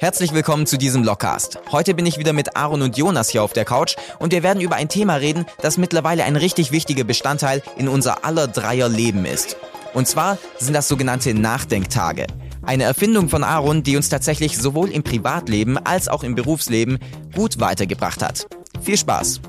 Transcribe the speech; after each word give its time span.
Herzlich 0.00 0.32
willkommen 0.32 0.64
zu 0.64 0.78
diesem 0.78 1.02
Logcast. 1.02 1.58
Heute 1.72 1.92
bin 1.92 2.06
ich 2.06 2.18
wieder 2.18 2.32
mit 2.32 2.56
Aaron 2.56 2.82
und 2.82 2.96
Jonas 2.96 3.30
hier 3.30 3.42
auf 3.42 3.52
der 3.52 3.64
Couch 3.64 3.96
und 4.20 4.32
wir 4.32 4.44
werden 4.44 4.60
über 4.60 4.76
ein 4.76 4.88
Thema 4.88 5.16
reden, 5.16 5.44
das 5.60 5.76
mittlerweile 5.76 6.22
ein 6.22 6.36
richtig 6.36 6.70
wichtiger 6.70 7.02
Bestandteil 7.02 7.64
in 7.76 7.88
unser 7.88 8.24
aller 8.24 8.46
Dreier 8.46 8.88
Leben 8.88 9.24
ist. 9.24 9.56
Und 9.94 10.06
zwar 10.06 10.38
sind 10.56 10.74
das 10.74 10.86
sogenannte 10.86 11.34
Nachdenktage. 11.34 12.28
Eine 12.62 12.84
Erfindung 12.84 13.28
von 13.28 13.42
Aaron, 13.42 13.82
die 13.82 13.96
uns 13.96 14.08
tatsächlich 14.08 14.56
sowohl 14.56 14.90
im 14.90 15.02
Privatleben 15.02 15.78
als 15.78 16.06
auch 16.06 16.22
im 16.22 16.36
Berufsleben 16.36 17.00
gut 17.34 17.58
weitergebracht 17.58 18.22
hat. 18.22 18.46
Viel 18.80 18.98
Spaß! 18.98 19.40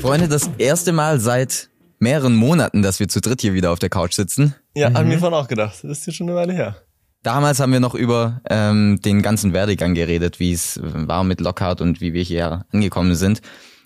Freunde, 0.00 0.26
das 0.26 0.50
erste 0.58 0.90
Mal 0.90 1.20
seit 1.20 1.69
mehreren 2.00 2.34
Monaten, 2.34 2.82
dass 2.82 2.98
wir 2.98 3.08
zu 3.08 3.20
dritt 3.20 3.40
hier 3.40 3.54
wieder 3.54 3.70
auf 3.70 3.78
der 3.78 3.90
Couch 3.90 4.14
sitzen. 4.14 4.54
Ja, 4.74 4.90
mhm. 4.90 4.94
haben 4.96 5.10
wir 5.10 5.18
vorhin 5.18 5.38
auch 5.38 5.48
gedacht. 5.48 5.76
Das 5.82 5.98
ist 5.98 6.06
ja 6.06 6.12
schon 6.12 6.28
eine 6.28 6.36
Weile 6.36 6.52
her. 6.52 6.76
Damals 7.22 7.60
haben 7.60 7.72
wir 7.72 7.80
noch 7.80 7.94
über 7.94 8.40
ähm, 8.48 8.98
den 9.04 9.20
ganzen 9.20 9.52
Werdegang 9.52 9.94
geredet, 9.94 10.40
wie 10.40 10.52
es 10.52 10.80
war 10.82 11.22
mit 11.22 11.40
Lockhart 11.40 11.82
und 11.82 12.00
wie 12.00 12.14
wir 12.14 12.22
hier 12.22 12.64
angekommen 12.72 13.14
sind. 13.14 13.42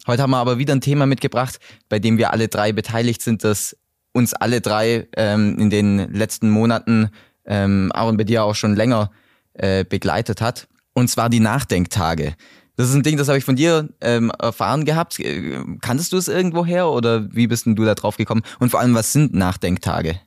Heute 0.06 0.22
haben 0.22 0.30
wir 0.30 0.38
aber 0.38 0.58
wieder 0.58 0.74
ein 0.74 0.80
Thema 0.80 1.06
mitgebracht, 1.06 1.58
bei 1.88 1.98
dem 1.98 2.16
wir 2.16 2.32
alle 2.32 2.46
drei 2.46 2.72
beteiligt 2.72 3.22
sind, 3.22 3.42
das 3.42 3.76
uns 4.12 4.34
alle 4.34 4.60
drei 4.60 5.08
ähm, 5.16 5.58
in 5.58 5.70
den 5.70 6.12
letzten 6.12 6.48
Monaten, 6.48 7.10
ähm, 7.44 7.90
Aaron 7.92 8.16
bei 8.16 8.24
dir 8.24 8.44
auch 8.44 8.54
schon 8.54 8.76
länger 8.76 9.10
äh, 9.54 9.84
begleitet 9.84 10.40
hat. 10.40 10.68
Und 10.92 11.08
zwar 11.08 11.28
die 11.28 11.40
Nachdenktage. 11.40 12.34
Das 12.76 12.88
ist 12.88 12.94
ein 12.94 13.02
Ding, 13.02 13.16
das 13.16 13.28
habe 13.28 13.38
ich 13.38 13.44
von 13.44 13.56
dir 13.56 13.88
ähm, 14.00 14.32
erfahren 14.38 14.84
gehabt. 14.84 15.20
Äh, 15.20 15.60
kanntest 15.80 16.12
du 16.12 16.16
es 16.16 16.28
irgendwo 16.28 16.64
her 16.64 16.88
oder 16.88 17.32
wie 17.32 17.46
bist 17.46 17.66
denn 17.66 17.76
du 17.76 17.84
da 17.84 17.94
drauf 17.94 18.16
gekommen? 18.16 18.42
Und 18.58 18.70
vor 18.70 18.80
allem, 18.80 18.94
was 18.94 19.12
sind 19.12 19.32
Nachdenktage? 19.32 20.20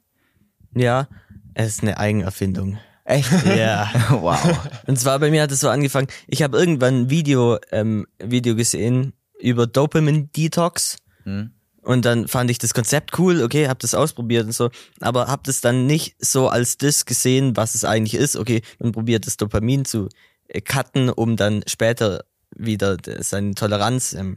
Ja, 0.74 1.08
es 1.54 1.70
ist 1.70 1.84
eine 1.84 1.98
Eigenerfindung. 1.98 2.78
Echt? 3.04 3.32
Ja. 3.46 3.90
wow. 4.10 4.60
Und 4.86 5.00
zwar 5.00 5.20
bei 5.20 5.32
mir 5.32 5.42
hat 5.42 5.52
es 5.52 5.62
so 5.62 5.70
angefangen, 5.70 6.08
ich 6.28 6.44
habe 6.44 6.58
irgendwann 6.58 7.02
ein 7.02 7.10
Video, 7.10 7.58
ähm, 7.72 8.06
Video 8.20 8.56
gesehen 8.56 9.14
über 9.40 9.68
Dopamine 9.68 10.30
Detox. 10.36 10.98
Hm. 11.24 11.52
Und 11.82 12.04
dann 12.04 12.28
fand 12.28 12.52
ich 12.52 12.58
das 12.58 12.74
Konzept 12.74 13.18
cool, 13.18 13.42
okay, 13.42 13.70
hab 13.70 13.80
das 13.80 13.96
ausprobiert 13.96 14.46
und 14.46 14.52
so, 14.52 14.70
aber 15.00 15.28
hab 15.28 15.46
das 15.46 15.62
dann 15.62 15.88
nicht 15.88 16.18
so 16.20 16.50
als 16.50 16.78
das 16.78 17.06
gesehen, 17.06 17.56
was 17.56 17.76
es 17.76 17.86
eigentlich 17.86 18.16
ist. 18.16 18.36
Okay, 18.36 18.62
man 18.80 18.92
probiert 18.92 19.26
das 19.26 19.38
Dopamin 19.38 19.86
zu 19.86 20.10
äh, 20.50 20.60
cutten, 20.60 21.10
um 21.10 21.38
dann 21.38 21.64
später 21.66 22.26
wieder 22.58 22.98
seine 23.20 23.56
Toleranz, 23.56 24.14
ähm, 24.14 24.36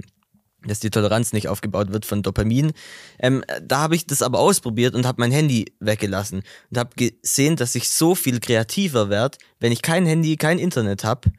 dass 0.65 0.81
die 0.81 0.91
Toleranz 0.91 1.33
nicht 1.33 1.49
aufgebaut 1.49 1.93
wird 1.93 2.05
von 2.05 2.23
Dopamin. 2.23 2.73
Ähm, 3.19 3.45
da 3.63 3.79
habe 3.79 3.97
ich 3.97 4.07
das 4.07 4.23
aber 4.23 4.39
ausprobiert 4.39 4.95
und 4.95 5.07
habe 5.07 5.21
mein 5.21 5.33
Handy 5.33 5.73
weggelassen 5.81 6.43
und 6.71 6.79
habe 6.79 6.91
gesehen, 6.97 7.57
dass 7.57 7.75
ich 7.75 7.89
so 7.89 8.15
viel 8.15 8.41
kreativer 8.41 9.09
werde, 9.09 9.39
wenn 9.59 9.73
ich 9.73 9.83
kein 9.83 10.07
Handy, 10.07 10.37
kein 10.37 10.59
Internet 10.59 11.05
habe. 11.05 11.33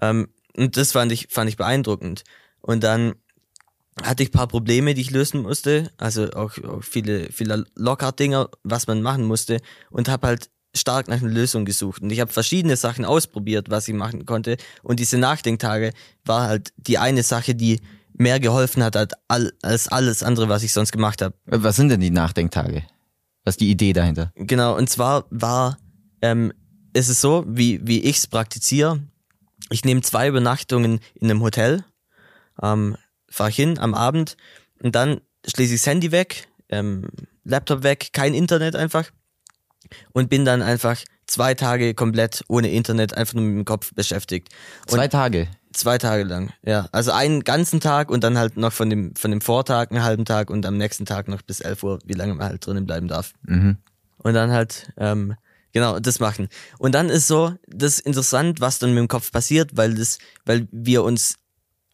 Ähm, 0.00 0.28
und 0.56 0.76
das 0.76 0.92
fand 0.92 1.12
ich, 1.12 1.28
fand 1.30 1.48
ich 1.48 1.56
beeindruckend. 1.56 2.24
Und 2.60 2.82
dann 2.82 3.14
hatte 4.02 4.22
ich 4.22 4.32
paar 4.32 4.48
Probleme, 4.48 4.94
die 4.94 5.02
ich 5.02 5.10
lösen 5.10 5.42
musste, 5.42 5.90
also 5.98 6.30
auch, 6.32 6.58
auch 6.64 6.82
viele, 6.82 7.30
viele 7.30 7.64
Lockout-Dinger, 7.76 8.50
was 8.64 8.86
man 8.86 9.02
machen 9.02 9.24
musste 9.24 9.60
und 9.90 10.08
habe 10.08 10.26
halt 10.26 10.50
stark 10.74 11.08
nach 11.08 11.20
einer 11.20 11.30
Lösung 11.30 11.64
gesucht. 11.64 12.02
Und 12.02 12.10
ich 12.10 12.20
habe 12.20 12.32
verschiedene 12.32 12.76
Sachen 12.76 13.04
ausprobiert, 13.04 13.70
was 13.70 13.88
ich 13.88 13.94
machen 13.94 14.26
konnte. 14.26 14.56
Und 14.82 15.00
diese 15.00 15.18
Nachdenktage 15.18 15.92
war 16.24 16.48
halt 16.48 16.72
die 16.76 16.98
eine 16.98 17.22
Sache, 17.22 17.54
die 17.54 17.80
mehr 18.16 18.40
geholfen 18.40 18.82
hat 18.82 18.96
als 19.28 19.88
alles 19.88 20.22
andere, 20.22 20.48
was 20.48 20.62
ich 20.62 20.72
sonst 20.72 20.92
gemacht 20.92 21.22
habe. 21.22 21.34
Was 21.46 21.76
sind 21.76 21.88
denn 21.88 22.00
die 22.00 22.10
Nachdenktage? 22.10 22.84
Was 23.44 23.54
ist 23.54 23.60
die 23.60 23.70
Idee 23.70 23.92
dahinter? 23.92 24.32
Genau, 24.36 24.76
und 24.76 24.88
zwar 24.88 25.26
war, 25.30 25.78
ähm, 26.22 26.52
ist 26.92 27.08
es 27.08 27.20
so, 27.20 27.44
wie, 27.46 27.86
wie 27.86 28.00
ich 28.00 28.18
es 28.18 28.26
praktiziere. 28.26 29.00
Ich 29.70 29.84
nehme 29.84 30.02
zwei 30.02 30.28
Übernachtungen 30.28 31.00
in 31.14 31.30
einem 31.30 31.42
Hotel, 31.42 31.84
ähm, 32.62 32.96
fahre 33.28 33.50
ich 33.50 33.56
hin 33.56 33.78
am 33.78 33.94
Abend 33.94 34.36
und 34.82 34.94
dann 34.94 35.20
schließe 35.46 35.74
ich 35.74 35.80
das 35.80 35.86
Handy 35.86 36.12
weg, 36.12 36.48
ähm, 36.68 37.08
Laptop 37.42 37.82
weg, 37.82 38.10
kein 38.12 38.32
Internet 38.32 38.76
einfach 38.76 39.10
und 40.12 40.30
bin 40.30 40.44
dann 40.44 40.62
einfach 40.62 40.98
zwei 41.26 41.54
Tage 41.54 41.94
komplett 41.94 42.44
ohne 42.48 42.70
Internet 42.70 43.16
einfach 43.16 43.34
nur 43.34 43.44
mit 43.44 43.56
dem 43.56 43.64
Kopf 43.64 43.92
beschäftigt. 43.94 44.48
Und 44.86 44.96
zwei 44.96 45.08
Tage? 45.08 45.48
Zwei 45.72 45.98
Tage 45.98 46.22
lang, 46.22 46.52
ja. 46.64 46.88
Also 46.92 47.10
einen 47.10 47.42
ganzen 47.42 47.80
Tag 47.80 48.10
und 48.10 48.22
dann 48.22 48.38
halt 48.38 48.56
noch 48.56 48.72
von 48.72 48.90
dem, 48.90 49.14
von 49.16 49.30
dem 49.30 49.40
Vortag 49.40 49.90
einen 49.90 50.04
halben 50.04 50.24
Tag 50.24 50.50
und 50.50 50.64
am 50.66 50.76
nächsten 50.76 51.04
Tag 51.04 51.26
noch 51.26 51.42
bis 51.42 51.60
11 51.60 51.82
Uhr, 51.82 51.98
wie 52.04 52.12
lange 52.12 52.34
man 52.34 52.46
halt 52.46 52.64
drinnen 52.64 52.86
bleiben 52.86 53.08
darf. 53.08 53.32
Mhm. 53.42 53.78
Und 54.18 54.34
dann 54.34 54.52
halt, 54.52 54.92
ähm, 54.96 55.34
genau, 55.72 55.98
das 55.98 56.20
machen. 56.20 56.48
Und 56.78 56.94
dann 56.94 57.08
ist 57.08 57.26
so, 57.26 57.54
das 57.66 57.94
ist 57.94 58.06
interessant, 58.06 58.60
was 58.60 58.78
dann 58.78 58.90
mit 58.90 59.00
dem 59.00 59.08
Kopf 59.08 59.32
passiert, 59.32 59.76
weil 59.76 59.94
das, 59.94 60.18
weil 60.44 60.68
wir 60.70 61.02
uns 61.02 61.34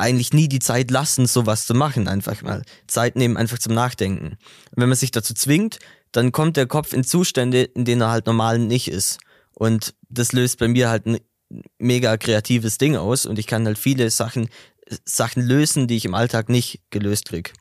eigentlich 0.00 0.32
nie 0.32 0.48
die 0.48 0.60
Zeit 0.60 0.90
lassen, 0.90 1.26
sowas 1.26 1.66
zu 1.66 1.74
machen, 1.74 2.08
einfach 2.08 2.40
mal. 2.42 2.62
Zeit 2.86 3.16
nehmen, 3.16 3.36
einfach 3.36 3.58
zum 3.58 3.74
Nachdenken. 3.74 4.38
Und 4.70 4.76
wenn 4.76 4.88
man 4.88 4.96
sich 4.96 5.10
dazu 5.10 5.34
zwingt, 5.34 5.78
dann 6.12 6.32
kommt 6.32 6.56
der 6.56 6.66
Kopf 6.66 6.92
in 6.92 7.04
Zustände, 7.04 7.62
in 7.62 7.84
denen 7.84 8.02
er 8.02 8.10
halt 8.10 8.26
normal 8.26 8.58
nicht 8.58 8.88
ist. 8.88 9.18
Und 9.54 9.94
das 10.08 10.32
löst 10.32 10.58
bei 10.58 10.68
mir 10.68 10.88
halt 10.88 11.06
ein 11.06 11.18
mega 11.78 12.16
kreatives 12.16 12.78
Ding 12.78 12.96
aus 12.96 13.26
und 13.26 13.38
ich 13.38 13.46
kann 13.46 13.66
halt 13.66 13.78
viele 13.78 14.10
Sachen, 14.10 14.48
Sachen 15.04 15.42
lösen, 15.42 15.86
die 15.86 15.96
ich 15.96 16.04
im 16.04 16.14
Alltag 16.14 16.48
nicht 16.48 16.80
gelöst 16.90 17.26
krieg. 17.26 17.52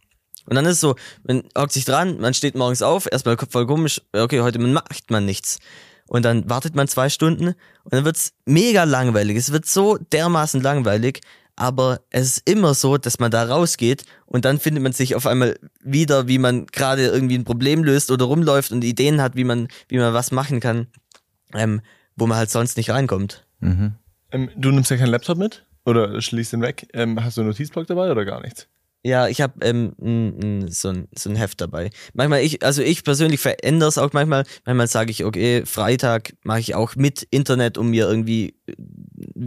Und 0.45 0.55
dann 0.55 0.65
ist 0.65 0.73
es 0.73 0.79
so, 0.81 0.95
man 1.23 1.43
hockt 1.57 1.73
sich 1.73 1.85
dran, 1.85 2.19
man 2.19 2.33
steht 2.33 2.55
morgens 2.55 2.81
auf, 2.81 3.07
erstmal 3.11 3.37
voll 3.37 3.67
komisch, 3.67 4.01
okay, 4.13 4.41
heute 4.41 4.59
macht 4.59 5.11
man 5.11 5.25
nichts. 5.25 5.59
Und 6.07 6.25
dann 6.25 6.49
wartet 6.49 6.75
man 6.75 6.87
zwei 6.87 7.09
Stunden 7.09 7.49
und 7.83 7.93
dann 7.93 8.03
wird's 8.03 8.33
mega 8.45 8.83
langweilig. 8.83 9.37
Es 9.37 9.51
wird 9.51 9.67
so 9.67 9.97
dermaßen 9.97 10.59
langweilig, 10.59 11.21
aber 11.59 11.99
es 12.09 12.37
ist 12.37 12.49
immer 12.49 12.73
so, 12.73 12.97
dass 12.97 13.19
man 13.19 13.31
da 13.31 13.43
rausgeht 13.43 14.05
und 14.25 14.45
dann 14.45 14.59
findet 14.59 14.81
man 14.81 14.93
sich 14.93 15.15
auf 15.15 15.27
einmal 15.27 15.59
wieder, 15.83 16.27
wie 16.27 16.37
man 16.37 16.65
gerade 16.67 17.07
irgendwie 17.07 17.37
ein 17.37 17.43
Problem 17.43 17.83
löst 17.83 18.11
oder 18.11 18.25
rumläuft 18.25 18.71
und 18.71 18.83
Ideen 18.83 19.21
hat, 19.21 19.35
wie 19.35 19.43
man, 19.43 19.67
wie 19.89 19.97
man 19.97 20.13
was 20.13 20.31
machen 20.31 20.61
kann, 20.61 20.87
ähm, 21.53 21.81
wo 22.15 22.27
man 22.27 22.37
halt 22.37 22.49
sonst 22.49 22.77
nicht 22.77 22.89
reinkommt. 22.91 23.45
Mhm. 23.59 23.93
Ähm, 24.31 24.49
du 24.55 24.71
nimmst 24.71 24.89
ja 24.89 24.97
keinen 24.97 25.11
Laptop 25.11 25.37
mit 25.37 25.65
oder 25.85 26.21
schließt 26.21 26.53
den 26.53 26.61
weg. 26.61 26.87
Ähm, 26.93 27.21
hast 27.21 27.35
du 27.35 27.41
einen 27.41 27.49
Notizblock 27.49 27.87
dabei 27.87 28.09
oder 28.09 28.23
gar 28.23 28.41
nichts? 28.41 28.67
Ja, 29.01 29.29
ich 29.29 29.39
habe 29.39 29.65
ähm, 29.65 30.67
so, 30.69 30.89
ein, 30.89 31.07
so 31.17 31.29
ein 31.29 31.37
Heft 31.37 31.61
dabei. 31.61 31.89
Manchmal, 32.13 32.41
ich, 32.41 32.63
also 32.63 32.81
ich 32.81 33.05
persönlich 33.05 33.39
verändere 33.39 33.87
es 33.87 33.97
auch 33.97 34.11
manchmal. 34.11 34.43
Manchmal 34.65 34.87
sage 34.87 35.11
ich, 35.11 35.23
okay, 35.23 35.65
Freitag 35.65 36.33
mache 36.43 36.59
ich 36.59 36.75
auch 36.75 36.95
mit 36.97 37.23
Internet, 37.31 37.77
um 37.77 37.91
mir 37.91 38.09
irgendwie 38.09 38.55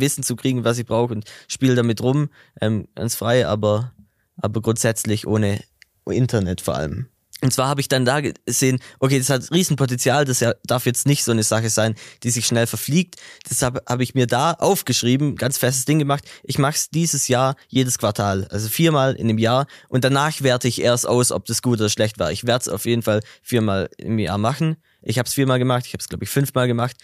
Wissen 0.01 0.23
zu 0.23 0.37
kriegen, 0.37 0.65
was 0.65 0.79
ich 0.79 0.87
brauche 0.87 1.13
und 1.13 1.25
spiele 1.49 1.75
damit 1.75 2.01
rum, 2.03 2.31
ähm, 2.61 2.89
ganz 2.95 3.15
frei, 3.15 3.47
aber, 3.47 3.93
aber 4.37 4.61
grundsätzlich 4.61 5.27
ohne 5.27 5.61
Internet 6.07 6.61
vor 6.61 6.75
allem. 6.75 7.07
Und 7.43 7.53
zwar 7.53 7.67
habe 7.67 7.81
ich 7.81 7.89
dann 7.89 8.05
da 8.05 8.21
gesehen, 8.21 8.79
okay, 9.01 9.19
das 9.19 9.29
hat 9.29 9.51
Riesenpotenzial, 9.51 10.25
das 10.25 10.45
darf 10.65 10.87
jetzt 10.87 11.07
nicht 11.07 11.25
so 11.25 11.33
eine 11.33 11.43
Sache 11.43 11.71
sein, 11.71 11.97
die 12.23 12.31
sich 12.31 12.47
schnell 12.47 12.69
verfliegt. 12.69 13.17
Deshalb 13.51 13.83
habe 13.89 14.05
ich 14.05 14.15
mir 14.15 14.29
da 14.29 14.53
aufgeschrieben, 14.53 15.35
ganz 15.35 15.59
festes 15.59 15.85
Ding 15.85 15.99
gemacht, 15.99 16.25
ich 16.45 16.59
mache 16.59 16.77
es 16.77 16.91
dieses 16.91 17.27
Jahr 17.27 17.57
jedes 17.67 17.99
Quartal, 17.99 18.47
also 18.51 18.69
viermal 18.69 19.15
in 19.15 19.27
dem 19.27 19.39
Jahr 19.39 19.67
und 19.89 20.05
danach 20.05 20.41
werte 20.43 20.69
ich 20.69 20.81
erst 20.81 21.07
aus, 21.07 21.33
ob 21.33 21.45
das 21.47 21.63
gut 21.63 21.81
oder 21.81 21.89
schlecht 21.89 22.21
war. 22.21 22.31
Ich 22.31 22.47
werde 22.47 22.63
es 22.63 22.69
auf 22.69 22.85
jeden 22.85 23.03
Fall 23.03 23.21
viermal 23.43 23.91
im 23.99 24.21
Jahr 24.21 24.39
machen. 24.39 24.77
Ich 25.03 25.19
habe 25.19 25.27
es 25.27 25.35
viermal 25.35 25.59
gemacht, 25.59 25.85
ich 25.87 25.95
habe 25.95 26.01
es 26.01 26.09
glaube 26.09 26.23
ich 26.23 26.31
fünfmal 26.31 26.69
gemacht 26.69 26.97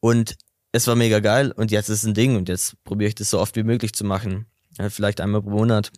und 0.00 0.36
es 0.76 0.86
war 0.86 0.94
mega 0.94 1.20
geil 1.20 1.52
und 1.52 1.70
jetzt 1.70 1.88
ist 1.88 2.02
es 2.02 2.06
ein 2.06 2.14
Ding 2.14 2.36
und 2.36 2.48
jetzt 2.48 2.82
probiere 2.84 3.08
ich 3.08 3.14
das 3.14 3.30
so 3.30 3.40
oft 3.40 3.56
wie 3.56 3.62
möglich 3.62 3.92
zu 3.94 4.04
machen. 4.04 4.46
Ja, 4.78 4.90
vielleicht 4.90 5.20
einmal 5.20 5.42
pro 5.42 5.50
Monat. 5.50 5.90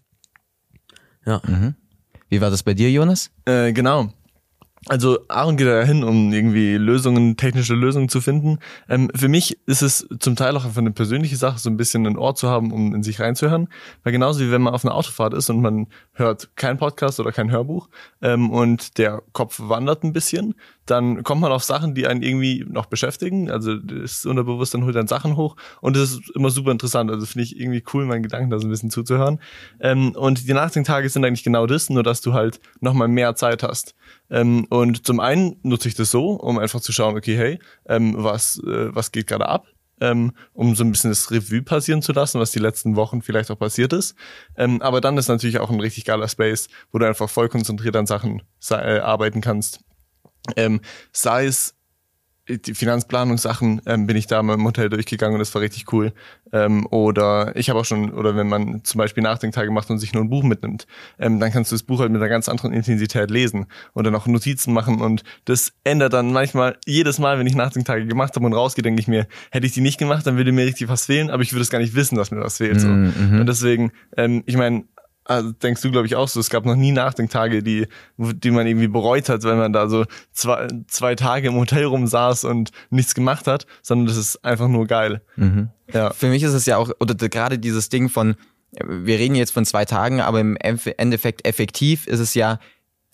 Ja. 1.26 1.42
Mhm. 1.46 1.74
Wie 2.28 2.40
war 2.40 2.50
das 2.50 2.62
bei 2.62 2.74
dir, 2.74 2.90
Jonas? 2.90 3.30
Äh, 3.44 3.72
genau. 3.72 4.12
Also 4.86 5.18
Aaron 5.28 5.56
geht 5.56 5.66
da 5.66 5.82
hin, 5.82 6.04
um 6.04 6.32
irgendwie 6.32 6.76
Lösungen, 6.76 7.36
technische 7.36 7.75
Lösungen 7.75 8.08
zu 8.08 8.20
finden. 8.20 8.58
Ähm, 8.88 9.10
für 9.14 9.28
mich 9.28 9.58
ist 9.66 9.82
es 9.82 10.06
zum 10.20 10.36
Teil 10.36 10.56
auch 10.56 10.64
einfach 10.64 10.81
eine 10.81 10.92
persönliche 10.92 11.36
Sache, 11.36 11.58
so 11.58 11.69
ein 11.69 11.76
bisschen 11.76 12.06
ein 12.06 12.16
Ohr 12.16 12.34
zu 12.36 12.48
haben, 12.48 12.72
um 12.72 12.94
in 12.94 13.02
sich 13.02 13.19
reinzuhören. 13.19 13.69
Weil 14.04 14.12
genauso 14.12 14.40
wie 14.40 14.52
wenn 14.52 14.62
man 14.62 14.74
auf 14.74 14.84
einer 14.84 14.94
Autofahrt 14.94 15.34
ist 15.34 15.50
und 15.50 15.60
man 15.60 15.88
hört 16.12 16.50
kein 16.56 16.78
Podcast 16.78 17.19
oder 17.19 17.32
kein 17.32 17.50
Hörbuch 17.50 17.88
ähm, 18.22 18.50
und 18.50 18.98
der 18.98 19.22
Kopf 19.32 19.58
wandert 19.60 20.04
ein 20.04 20.12
bisschen, 20.12 20.54
dann 20.90 21.23
kommt 21.23 21.40
man 21.40 21.52
auf 21.52 21.64
Sachen, 21.64 21.94
die 21.94 22.06
einen 22.06 22.23
irgendwie 22.23 22.64
noch 22.69 22.87
beschäftigen. 22.87 23.50
Also 23.50 23.76
das 23.76 24.25
Unterbewusstsein 24.25 24.85
holt 24.85 24.96
dann 24.96 25.06
Sachen 25.06 25.37
hoch 25.37 25.56
und 25.81 25.96
das 25.96 26.12
ist 26.12 26.31
immer 26.35 26.50
super 26.50 26.70
interessant. 26.70 27.11
Also 27.11 27.26
finde 27.26 27.44
ich 27.44 27.58
irgendwie 27.58 27.85
cool, 27.93 28.06
meinen 28.06 28.23
Gedanken 28.23 28.50
da 28.50 28.58
so 28.58 28.67
ein 28.67 28.70
bisschen 28.70 28.90
zuzuhören. 28.90 29.40
Ähm, 29.81 30.12
und 30.12 30.49
die 30.49 30.52
Nachdenktage 30.52 31.08
sind 31.08 31.25
eigentlich 31.25 31.44
genau 31.44 31.67
das, 31.67 31.90
nur 31.90 32.02
dass 32.02 32.20
du 32.20 32.32
halt 32.32 32.61
nochmal 32.81 33.08
mehr 33.08 33.35
Zeit 33.35 33.62
hast. 33.62 33.94
Ähm, 34.31 34.67
und 34.70 35.06
zum 35.06 35.20
einen 35.20 35.56
nutze 35.62 35.88
ich 35.88 35.94
das 35.94 36.11
so, 36.11 36.31
um 36.31 36.58
einfach 36.58 36.81
zu 36.81 36.93
schauen, 36.93 37.17
okay, 37.17 37.37
hey, 37.37 37.58
ähm, 37.87 38.14
was, 38.17 38.58
äh, 38.64 38.94
was 38.94 39.12
geht 39.12 39.26
gerade 39.26 39.49
ab? 39.49 39.67
Ähm, 40.00 40.32
um 40.52 40.76
so 40.76 40.84
ein 40.84 40.93
bisschen 40.93 41.11
das 41.11 41.32
Revue 41.32 41.62
passieren 41.62 42.02
zu 42.02 42.12
lassen, 42.12 42.38
was 42.38 42.52
die 42.52 42.61
letzten 42.61 42.94
Wochen 42.94 43.20
vielleicht 43.20 43.50
auch 43.50 43.58
passiert 43.58 43.93
ist. 43.93 44.14
Ähm, 44.56 44.81
aber 44.81 45.00
dann 45.00 45.19
ist 45.19 45.26
natürlich 45.26 45.58
auch 45.58 45.70
ein 45.70 45.81
richtig 45.81 46.05
geiler 46.05 46.29
Space, 46.29 46.69
wo 46.93 46.99
du 46.99 47.06
einfach 47.06 47.29
voll 47.29 47.49
konzentriert 47.49 47.96
an 47.96 48.06
Sachen 48.06 48.43
äh, 48.70 49.00
arbeiten 49.00 49.41
kannst 49.41 49.81
Ähm, 50.56 50.80
sei 51.12 51.46
es 51.46 51.74
die 52.48 52.74
Finanzplanungssachen 52.74 53.82
ähm, 53.86 54.06
bin 54.06 54.16
ich 54.16 54.26
da 54.26 54.42
mal 54.42 54.54
im 54.54 54.64
Hotel 54.64 54.88
durchgegangen 54.88 55.34
und 55.34 55.40
das 55.40 55.54
war 55.54 55.62
richtig 55.62 55.92
cool. 55.92 56.12
Ähm, 56.52 56.86
oder 56.90 57.54
ich 57.56 57.68
habe 57.68 57.78
auch 57.78 57.84
schon, 57.84 58.12
oder 58.12 58.36
wenn 58.36 58.48
man 58.48 58.82
zum 58.84 58.98
Beispiel 58.98 59.22
Nachdenktage 59.22 59.70
macht 59.70 59.90
und 59.90 59.98
sich 59.98 60.14
nur 60.14 60.24
ein 60.24 60.30
Buch 60.30 60.42
mitnimmt, 60.42 60.86
ähm, 61.18 61.40
dann 61.40 61.52
kannst 61.52 61.70
du 61.70 61.74
das 61.74 61.82
Buch 61.82 62.00
halt 62.00 62.10
mit 62.10 62.20
einer 62.20 62.30
ganz 62.30 62.48
anderen 62.48 62.72
Intensität 62.72 63.30
lesen 63.30 63.66
und 63.92 64.04
dann 64.04 64.14
auch 64.14 64.26
Notizen 64.26 64.72
machen 64.72 65.00
und 65.00 65.24
das 65.44 65.72
ändert 65.84 66.14
dann 66.14 66.32
manchmal, 66.32 66.78
jedes 66.86 67.18
Mal, 67.18 67.38
wenn 67.38 67.46
ich 67.46 67.54
Nachdenktage 67.54 68.06
gemacht 68.06 68.34
habe 68.34 68.46
und 68.46 68.54
rausgehe, 68.54 68.82
denke 68.82 69.00
ich 69.00 69.08
mir, 69.08 69.26
hätte 69.50 69.66
ich 69.66 69.72
die 69.72 69.82
nicht 69.82 69.98
gemacht, 69.98 70.26
dann 70.26 70.36
würde 70.36 70.52
mir 70.52 70.64
richtig 70.64 70.88
was 70.88 71.06
fehlen, 71.06 71.30
aber 71.30 71.42
ich 71.42 71.52
würde 71.52 71.62
es 71.62 71.70
gar 71.70 71.80
nicht 71.80 71.94
wissen, 71.94 72.16
dass 72.16 72.30
mir 72.30 72.40
was 72.40 72.58
fehlt. 72.58 72.80
So. 72.80 72.88
Mhm. 72.88 73.40
Und 73.40 73.46
deswegen, 73.46 73.92
ähm, 74.16 74.42
ich 74.46 74.56
meine, 74.56 74.84
also 75.28 75.52
denkst 75.52 75.82
du, 75.82 75.90
glaube 75.90 76.06
ich, 76.06 76.16
auch 76.16 76.26
so. 76.26 76.40
Es 76.40 76.50
gab 76.50 76.64
noch 76.64 76.75
nie 76.75 76.90
Nachdenktage, 76.90 77.62
die, 77.62 77.86
die 78.16 78.50
man 78.50 78.66
irgendwie 78.66 78.88
bereut 78.88 79.28
hat, 79.28 79.44
wenn 79.44 79.58
man 79.58 79.72
da 79.72 79.88
so 79.88 80.04
zwei, 80.32 80.66
zwei 80.88 81.14
Tage 81.14 81.48
im 81.48 81.54
Hotel 81.54 81.84
rumsaß 81.84 82.44
und 82.44 82.70
nichts 82.90 83.14
gemacht 83.14 83.46
hat, 83.46 83.66
sondern 83.82 84.06
das 84.06 84.16
ist 84.16 84.44
einfach 84.44 84.69
nur 84.69 84.86
geil. 84.86 85.20
Mhm. 85.36 85.69
Ja. 85.92 86.10
Für 86.10 86.28
mich 86.28 86.42
ist 86.42 86.54
es 86.54 86.66
ja 86.66 86.78
auch, 86.78 86.90
oder 86.98 87.14
gerade 87.14 87.58
dieses 87.58 87.90
Ding 87.90 88.08
von, 88.08 88.36
wir 88.72 89.19
reden 89.19 89.34
jetzt 89.34 89.52
von 89.52 89.64
zwei 89.64 89.84
Tagen, 89.84 90.20
aber 90.20 90.40
im 90.40 90.56
Endeffekt 90.56 91.46
effektiv 91.46 92.06
ist 92.06 92.20
es 92.20 92.34
ja, 92.34 92.58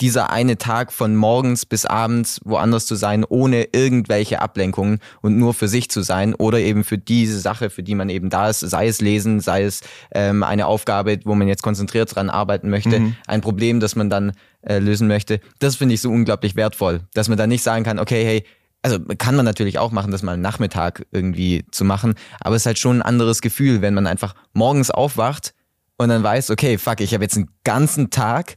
dieser 0.01 0.31
eine 0.31 0.59
Tag 0.59 0.93
von 0.93 1.15
morgens 1.15 1.67
bis 1.67 1.87
abends 1.87 2.41
woanders 2.45 2.87
zu 2.87 2.97
sein, 2.97 3.25
ohne 3.25 3.69
irgendwelche 3.73 4.43
Ablenkungen 4.43 4.99
und 5.23 5.39
nur 5.39 5.55
für 5.55 5.69
sich 5.69 5.89
zu 5.89 6.03
sein 6.03 6.35
oder 6.35 6.59
eben 6.59 6.83
für 6.83 6.99
diese 6.99 7.39
Sache, 7.39 7.71
für 7.71 7.83
die 7.83 7.95
man 7.95 8.09
eben 8.09 8.29
da 8.29 8.49
ist, 8.49 8.61
sei 8.61 8.89
es 8.89 9.01
lesen, 9.01 9.41
sei 9.41 9.63
es 9.63 9.83
ähm, 10.13 10.43
eine 10.43 10.67
Aufgabe, 10.67 11.21
wo 11.25 11.35
man 11.35 11.47
jetzt 11.47 11.63
konzentriert 11.63 12.15
dran 12.15 12.29
arbeiten 12.29 12.71
möchte, 12.71 12.99
mhm. 12.99 13.17
ein 13.27 13.41
Problem, 13.41 13.79
das 13.79 13.95
man 13.95 14.11
dann 14.11 14.33
äh, 14.63 14.79
lösen 14.79 15.07
möchte. 15.07 15.41
Das 15.61 15.77
finde 15.77 15.95
ich 15.95 16.01
so 16.01 16.11
unglaublich 16.11 16.57
wertvoll, 16.57 17.03
dass 17.15 17.29
man 17.29 17.39
da 17.39 17.47
nicht 17.47 17.63
sagen 17.63 17.85
kann, 17.85 18.01
okay, 18.01 18.25
hey, 18.25 18.45
also 18.83 18.99
kann 19.17 19.37
man 19.37 19.45
natürlich 19.45 19.79
auch 19.79 19.93
machen, 19.93 20.11
das 20.11 20.23
mal 20.23 20.37
Nachmittag 20.37 21.07
irgendwie 21.11 21.65
zu 21.71 21.85
machen, 21.85 22.15
aber 22.41 22.57
es 22.57 22.63
ist 22.63 22.67
halt 22.67 22.79
schon 22.79 22.99
ein 22.99 23.03
anderes 23.03 23.41
Gefühl, 23.41 23.81
wenn 23.81 23.95
man 23.95 24.07
einfach 24.07 24.35
morgens 24.53 24.91
aufwacht 24.91 25.55
und 25.97 26.09
dann 26.09 26.23
weiß, 26.23 26.51
okay, 26.51 26.79
fuck, 26.79 27.01
ich 27.01 27.15
habe 27.15 27.25
jetzt 27.25 27.37
einen 27.37 27.49
ganzen 27.63 28.11
Tag, 28.11 28.57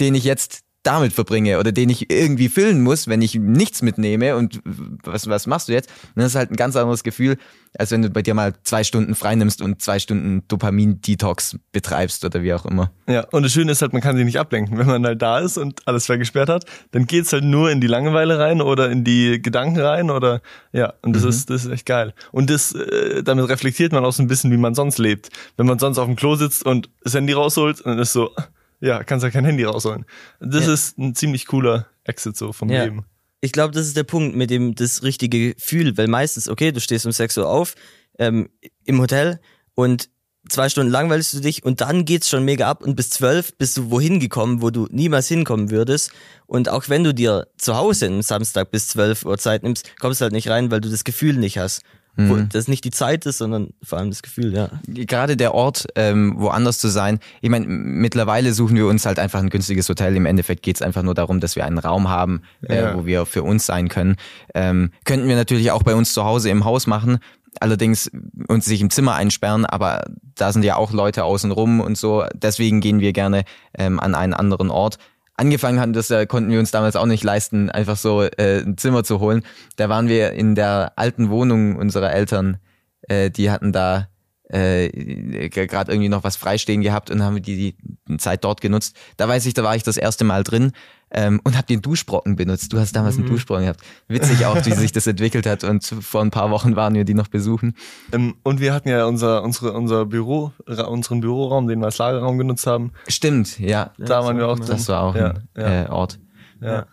den 0.00 0.14
ich 0.14 0.24
jetzt 0.24 0.62
damit 0.88 1.12
verbringe 1.12 1.58
oder 1.60 1.70
den 1.70 1.90
ich 1.90 2.10
irgendwie 2.10 2.48
füllen 2.48 2.80
muss, 2.80 3.08
wenn 3.08 3.20
ich 3.20 3.34
nichts 3.34 3.82
mitnehme 3.82 4.36
und 4.36 4.60
was, 5.04 5.28
was 5.28 5.46
machst 5.46 5.68
du 5.68 5.74
jetzt? 5.74 5.90
Und 6.14 6.22
das 6.22 6.28
ist 6.28 6.34
halt 6.34 6.50
ein 6.50 6.56
ganz 6.56 6.76
anderes 6.76 7.02
Gefühl, 7.02 7.36
als 7.78 7.90
wenn 7.90 8.00
du 8.00 8.08
bei 8.08 8.22
dir 8.22 8.32
mal 8.32 8.54
zwei 8.62 8.84
Stunden 8.84 9.14
frei 9.14 9.34
nimmst 9.34 9.60
und 9.60 9.82
zwei 9.82 9.98
Stunden 9.98 10.48
Dopamin-Detox 10.48 11.58
betreibst 11.72 12.24
oder 12.24 12.42
wie 12.42 12.54
auch 12.54 12.64
immer. 12.64 12.90
Ja, 13.06 13.26
und 13.32 13.42
das 13.42 13.52
Schöne 13.52 13.72
ist 13.72 13.82
halt, 13.82 13.92
man 13.92 14.00
kann 14.00 14.16
sich 14.16 14.24
nicht 14.24 14.38
ablenken. 14.38 14.78
Wenn 14.78 14.86
man 14.86 15.04
halt 15.04 15.20
da 15.20 15.40
ist 15.40 15.58
und 15.58 15.86
alles 15.86 16.06
vergesperrt 16.06 16.48
hat, 16.48 16.64
dann 16.92 17.06
geht's 17.06 17.34
halt 17.34 17.44
nur 17.44 17.70
in 17.70 17.82
die 17.82 17.86
Langeweile 17.86 18.38
rein 18.38 18.62
oder 18.62 18.90
in 18.90 19.04
die 19.04 19.42
Gedanken 19.42 19.78
rein 19.78 20.10
oder 20.10 20.40
ja, 20.72 20.94
und 21.02 21.14
das 21.14 21.24
mhm. 21.24 21.28
ist 21.28 21.50
das 21.50 21.66
ist 21.66 21.70
echt 21.70 21.86
geil. 21.86 22.14
Und 22.32 22.48
das 22.48 22.72
äh, 22.72 23.22
damit 23.22 23.46
reflektiert 23.50 23.92
man 23.92 24.06
auch 24.06 24.12
so 24.12 24.22
ein 24.22 24.26
bisschen, 24.26 24.50
wie 24.50 24.56
man 24.56 24.74
sonst 24.74 24.96
lebt. 24.96 25.28
Wenn 25.58 25.66
man 25.66 25.78
sonst 25.78 25.98
auf 25.98 26.06
dem 26.06 26.16
Klo 26.16 26.34
sitzt 26.34 26.64
und 26.64 26.88
das 27.04 27.12
Handy 27.12 27.34
rausholt, 27.34 27.84
dann 27.84 27.98
ist 27.98 28.14
so, 28.14 28.30
ja, 28.80 29.02
kannst 29.04 29.24
ja 29.24 29.30
kein 29.30 29.44
Handy 29.44 29.64
rausholen. 29.64 30.04
Das 30.40 30.66
ja. 30.66 30.72
ist 30.72 30.98
ein 30.98 31.14
ziemlich 31.14 31.46
cooler 31.46 31.86
Exit 32.04 32.36
so 32.36 32.52
vom 32.52 32.70
ja. 32.70 32.84
Leben. 32.84 33.04
Ich 33.40 33.52
glaube, 33.52 33.72
das 33.72 33.86
ist 33.86 33.96
der 33.96 34.04
Punkt 34.04 34.34
mit 34.34 34.50
dem 34.50 34.74
das 34.74 35.02
richtige 35.02 35.54
Gefühl, 35.54 35.96
weil 35.96 36.08
meistens, 36.08 36.48
okay, 36.48 36.72
du 36.72 36.80
stehst 36.80 37.06
um 37.06 37.12
6 37.12 37.38
Uhr 37.38 37.48
auf 37.48 37.74
ähm, 38.18 38.48
im 38.84 39.00
Hotel 39.00 39.40
und 39.74 40.10
zwei 40.48 40.68
Stunden 40.68 40.90
langweilst 40.90 41.34
du 41.34 41.40
dich 41.40 41.64
und 41.64 41.80
dann 41.80 42.04
geht's 42.04 42.28
schon 42.28 42.44
mega 42.44 42.68
ab 42.68 42.82
und 42.82 42.96
bis 42.96 43.10
zwölf 43.10 43.56
bist 43.56 43.76
du 43.76 43.90
wohin 43.90 44.18
gekommen, 44.18 44.62
wo 44.62 44.70
du 44.70 44.88
niemals 44.90 45.28
hinkommen 45.28 45.70
würdest. 45.70 46.10
Und 46.46 46.68
auch 46.68 46.88
wenn 46.88 47.04
du 47.04 47.14
dir 47.14 47.46
zu 47.58 47.76
Hause 47.76 48.06
am 48.08 48.22
Samstag 48.22 48.70
bis 48.70 48.88
zwölf 48.88 49.24
Uhr 49.24 49.38
Zeit 49.38 49.62
nimmst, 49.62 49.92
kommst 50.00 50.20
du 50.20 50.24
halt 50.24 50.32
nicht 50.32 50.48
rein, 50.48 50.70
weil 50.70 50.80
du 50.80 50.88
das 50.88 51.04
Gefühl 51.04 51.36
nicht 51.36 51.58
hast 51.58 51.82
wo 52.18 52.34
mhm. 52.34 52.48
das 52.48 52.66
nicht 52.66 52.82
die 52.82 52.90
Zeit 52.90 53.26
ist, 53.26 53.38
sondern 53.38 53.68
vor 53.80 53.98
allem 53.98 54.10
das 54.10 54.22
Gefühl, 54.22 54.52
ja. 54.52 54.70
Gerade 54.88 55.36
der 55.36 55.54
Ort, 55.54 55.86
ähm, 55.94 56.34
woanders 56.36 56.78
zu 56.78 56.88
sein. 56.88 57.20
Ich 57.40 57.48
meine, 57.48 57.66
mittlerweile 57.68 58.52
suchen 58.52 58.74
wir 58.74 58.88
uns 58.88 59.06
halt 59.06 59.20
einfach 59.20 59.38
ein 59.38 59.50
günstiges 59.50 59.88
Hotel. 59.88 60.16
Im 60.16 60.26
Endeffekt 60.26 60.64
geht 60.64 60.74
es 60.74 60.82
einfach 60.82 61.04
nur 61.04 61.14
darum, 61.14 61.38
dass 61.38 61.54
wir 61.54 61.64
einen 61.64 61.78
Raum 61.78 62.08
haben, 62.08 62.42
äh, 62.62 62.76
ja. 62.76 62.96
wo 62.96 63.06
wir 63.06 63.24
für 63.24 63.44
uns 63.44 63.66
sein 63.66 63.88
können. 63.88 64.16
Ähm, 64.52 64.90
könnten 65.04 65.28
wir 65.28 65.36
natürlich 65.36 65.70
auch 65.70 65.84
bei 65.84 65.94
uns 65.94 66.12
zu 66.12 66.24
Hause 66.24 66.50
im 66.50 66.64
Haus 66.64 66.88
machen. 66.88 67.18
Allerdings 67.60 68.10
uns 68.48 68.64
sich 68.64 68.80
im 68.80 68.90
Zimmer 68.90 69.14
einsperren, 69.14 69.64
aber 69.64 70.04
da 70.34 70.52
sind 70.52 70.64
ja 70.64 70.74
auch 70.74 70.92
Leute 70.92 71.22
außen 71.22 71.52
rum 71.52 71.80
und 71.80 71.96
so. 71.96 72.24
Deswegen 72.34 72.80
gehen 72.80 72.98
wir 72.98 73.12
gerne 73.12 73.44
ähm, 73.78 74.00
an 74.00 74.16
einen 74.16 74.34
anderen 74.34 74.70
Ort 74.70 74.98
angefangen 75.38 75.80
hatten, 75.80 75.92
das 75.92 76.10
äh, 76.10 76.26
konnten 76.26 76.50
wir 76.50 76.58
uns 76.58 76.70
damals 76.70 76.96
auch 76.96 77.06
nicht 77.06 77.24
leisten, 77.24 77.70
einfach 77.70 77.96
so 77.96 78.22
äh, 78.22 78.60
ein 78.60 78.76
Zimmer 78.76 79.04
zu 79.04 79.20
holen. 79.20 79.42
Da 79.76 79.88
waren 79.88 80.08
wir 80.08 80.32
in 80.32 80.54
der 80.54 80.92
alten 80.96 81.30
Wohnung 81.30 81.76
unserer 81.76 82.12
Eltern. 82.12 82.58
Äh, 83.02 83.30
die 83.30 83.50
hatten 83.50 83.72
da 83.72 84.08
äh, 84.50 85.48
gerade 85.48 85.92
irgendwie 85.92 86.08
noch 86.08 86.24
was 86.24 86.36
freistehen 86.36 86.82
gehabt 86.82 87.10
und 87.10 87.22
haben 87.22 87.40
die, 87.42 87.76
die 88.08 88.16
Zeit 88.16 88.44
dort 88.44 88.60
genutzt. 88.60 88.96
Da 89.16 89.28
weiß 89.28 89.46
ich, 89.46 89.54
da 89.54 89.62
war 89.62 89.76
ich 89.76 89.82
das 89.82 89.96
erste 89.96 90.24
Mal 90.24 90.42
drin 90.42 90.72
ähm, 91.10 91.40
und 91.44 91.56
habe 91.56 91.66
den 91.66 91.82
Duschbrocken 91.82 92.36
benutzt. 92.36 92.72
Du 92.72 92.78
hast 92.78 92.94
damals 92.94 93.16
mhm. 93.16 93.24
einen 93.24 93.32
Duschbrocken 93.32 93.64
gehabt. 93.64 93.80
Witzig 94.08 94.44
auch, 94.46 94.64
wie 94.64 94.72
sich 94.72 94.92
das 94.92 95.06
entwickelt 95.06 95.46
hat 95.46 95.64
und 95.64 95.84
vor 95.84 96.22
ein 96.22 96.30
paar 96.30 96.50
Wochen 96.50 96.76
waren 96.76 96.94
wir 96.94 97.04
die 97.04 97.14
noch 97.14 97.28
besuchen. 97.28 97.74
Ähm, 98.12 98.36
und 98.42 98.60
wir 98.60 98.74
hatten 98.74 98.88
ja 98.88 99.04
unser, 99.06 99.42
unsere, 99.42 99.72
unser 99.72 100.06
Büro, 100.06 100.52
unseren 100.66 101.20
Büroraum, 101.20 101.68
den 101.68 101.80
wir 101.80 101.86
als 101.86 101.98
Lagerraum 101.98 102.38
genutzt 102.38 102.66
haben. 102.66 102.92
Stimmt, 103.08 103.58
ja. 103.58 103.92
Da 103.98 104.24
waren 104.24 104.36
wir 104.36 104.48
auch 104.48 104.58
drin. 104.58 104.68
Das 104.68 104.88
war 104.88 105.02
auch 105.02 105.14
ja, 105.14 105.30
ein 105.30 105.48
ja. 105.56 105.84
Äh, 105.84 105.88
Ort. 105.88 106.18
Ja. 106.60 106.86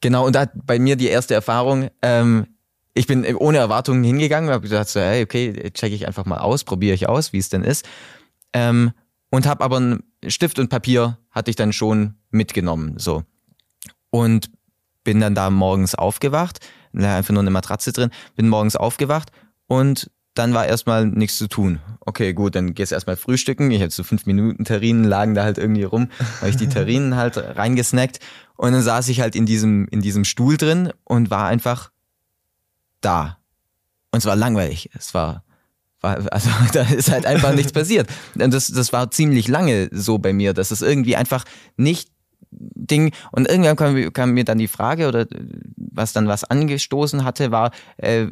Genau, 0.00 0.26
und 0.26 0.34
da 0.34 0.40
hat 0.40 0.50
bei 0.66 0.78
mir 0.78 0.96
die 0.96 1.06
erste 1.06 1.34
Erfahrung, 1.34 1.88
ähm, 2.02 2.46
ich 2.94 3.06
bin 3.06 3.24
ohne 3.36 3.58
Erwartungen 3.58 4.04
hingegangen, 4.04 4.50
habe 4.50 4.62
gesagt 4.62 4.90
so, 4.90 5.00
hey, 5.00 5.22
okay, 5.22 5.70
check 5.70 5.92
ich 5.92 6.06
einfach 6.06 6.26
mal 6.26 6.38
aus, 6.38 6.64
probiere 6.64 6.94
ich 6.94 7.08
aus, 7.08 7.32
wie 7.32 7.38
es 7.38 7.48
denn 7.48 7.62
ist. 7.62 7.88
Ähm, 8.52 8.90
und 9.30 9.46
habe 9.46 9.64
aber 9.64 9.78
einen 9.78 10.02
Stift 10.26 10.58
und 10.58 10.68
Papier 10.68 11.18
hatte 11.30 11.50
ich 11.50 11.56
dann 11.56 11.72
schon 11.72 12.14
mitgenommen, 12.30 12.98
so. 12.98 13.24
Und 14.10 14.50
bin 15.04 15.20
dann 15.20 15.34
da 15.34 15.50
morgens 15.50 15.94
aufgewacht, 15.94 16.60
einfach 16.92 17.32
nur 17.32 17.42
eine 17.42 17.50
Matratze 17.50 17.92
drin, 17.92 18.10
bin 18.36 18.48
morgens 18.48 18.76
aufgewacht 18.76 19.32
und 19.66 20.10
dann 20.34 20.54
war 20.54 20.66
erstmal 20.66 21.06
nichts 21.06 21.36
zu 21.36 21.46
tun. 21.46 21.80
Okay, 22.00 22.32
gut, 22.32 22.54
dann 22.54 22.74
gehst 22.74 22.90
du 22.90 22.94
erstmal 22.94 23.16
frühstücken. 23.16 23.70
Ich 23.70 23.82
hatte 23.82 23.94
so 23.94 24.02
fünf 24.02 24.24
Minuten 24.24 24.64
Terrinen, 24.64 25.04
lagen 25.04 25.34
da 25.34 25.44
halt 25.44 25.58
irgendwie 25.58 25.82
rum, 25.82 26.08
habe 26.40 26.50
ich 26.50 26.56
die 26.56 26.68
Terrinen 26.70 27.16
halt 27.16 27.36
reingesnackt 27.36 28.20
und 28.56 28.72
dann 28.72 28.82
saß 28.82 29.08
ich 29.08 29.20
halt 29.20 29.36
in 29.36 29.44
diesem, 29.44 29.86
in 29.88 30.00
diesem 30.00 30.24
Stuhl 30.24 30.56
drin 30.56 30.92
und 31.04 31.30
war 31.30 31.46
einfach 31.46 31.90
da. 33.00 33.38
Und 34.10 34.18
es 34.18 34.26
war 34.26 34.36
langweilig. 34.36 34.90
Es 34.96 35.14
war 35.14 35.44
also 36.02 36.50
da 36.72 36.82
ist 36.82 37.10
halt 37.10 37.26
einfach 37.26 37.54
nichts 37.54 37.72
passiert. 37.72 38.08
Und 38.34 38.52
das, 38.52 38.68
das 38.68 38.92
war 38.92 39.10
ziemlich 39.10 39.48
lange 39.48 39.88
so 39.92 40.18
bei 40.18 40.32
mir, 40.32 40.52
dass 40.52 40.70
es 40.70 40.82
irgendwie 40.82 41.16
einfach 41.16 41.44
nicht 41.76 42.10
Ding 42.50 43.14
und 43.30 43.48
irgendwann 43.48 43.76
kam, 43.76 44.12
kam, 44.12 44.32
mir 44.32 44.44
dann 44.44 44.58
die 44.58 44.68
Frage 44.68 45.08
oder 45.08 45.26
was 45.76 46.12
dann 46.12 46.28
was 46.28 46.44
angestoßen 46.44 47.24
hatte, 47.24 47.50
war, 47.50 47.70
äh, 47.96 48.26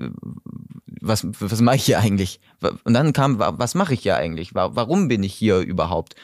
was, 1.00 1.26
was 1.40 1.60
mache 1.62 1.76
ich 1.76 1.84
hier 1.84 2.00
eigentlich? 2.00 2.40
Und 2.84 2.92
dann 2.92 3.14
kam, 3.14 3.38
was 3.38 3.74
mache 3.74 3.94
ich 3.94 4.00
hier 4.00 4.16
eigentlich? 4.16 4.54
Warum 4.54 5.08
bin 5.08 5.22
ich 5.22 5.32
hier 5.32 5.60
überhaupt? 5.60 6.16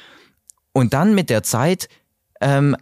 Und 0.72 0.92
dann 0.92 1.14
mit 1.14 1.30
der 1.30 1.42
Zeit 1.42 1.88
ähm, 2.40 2.76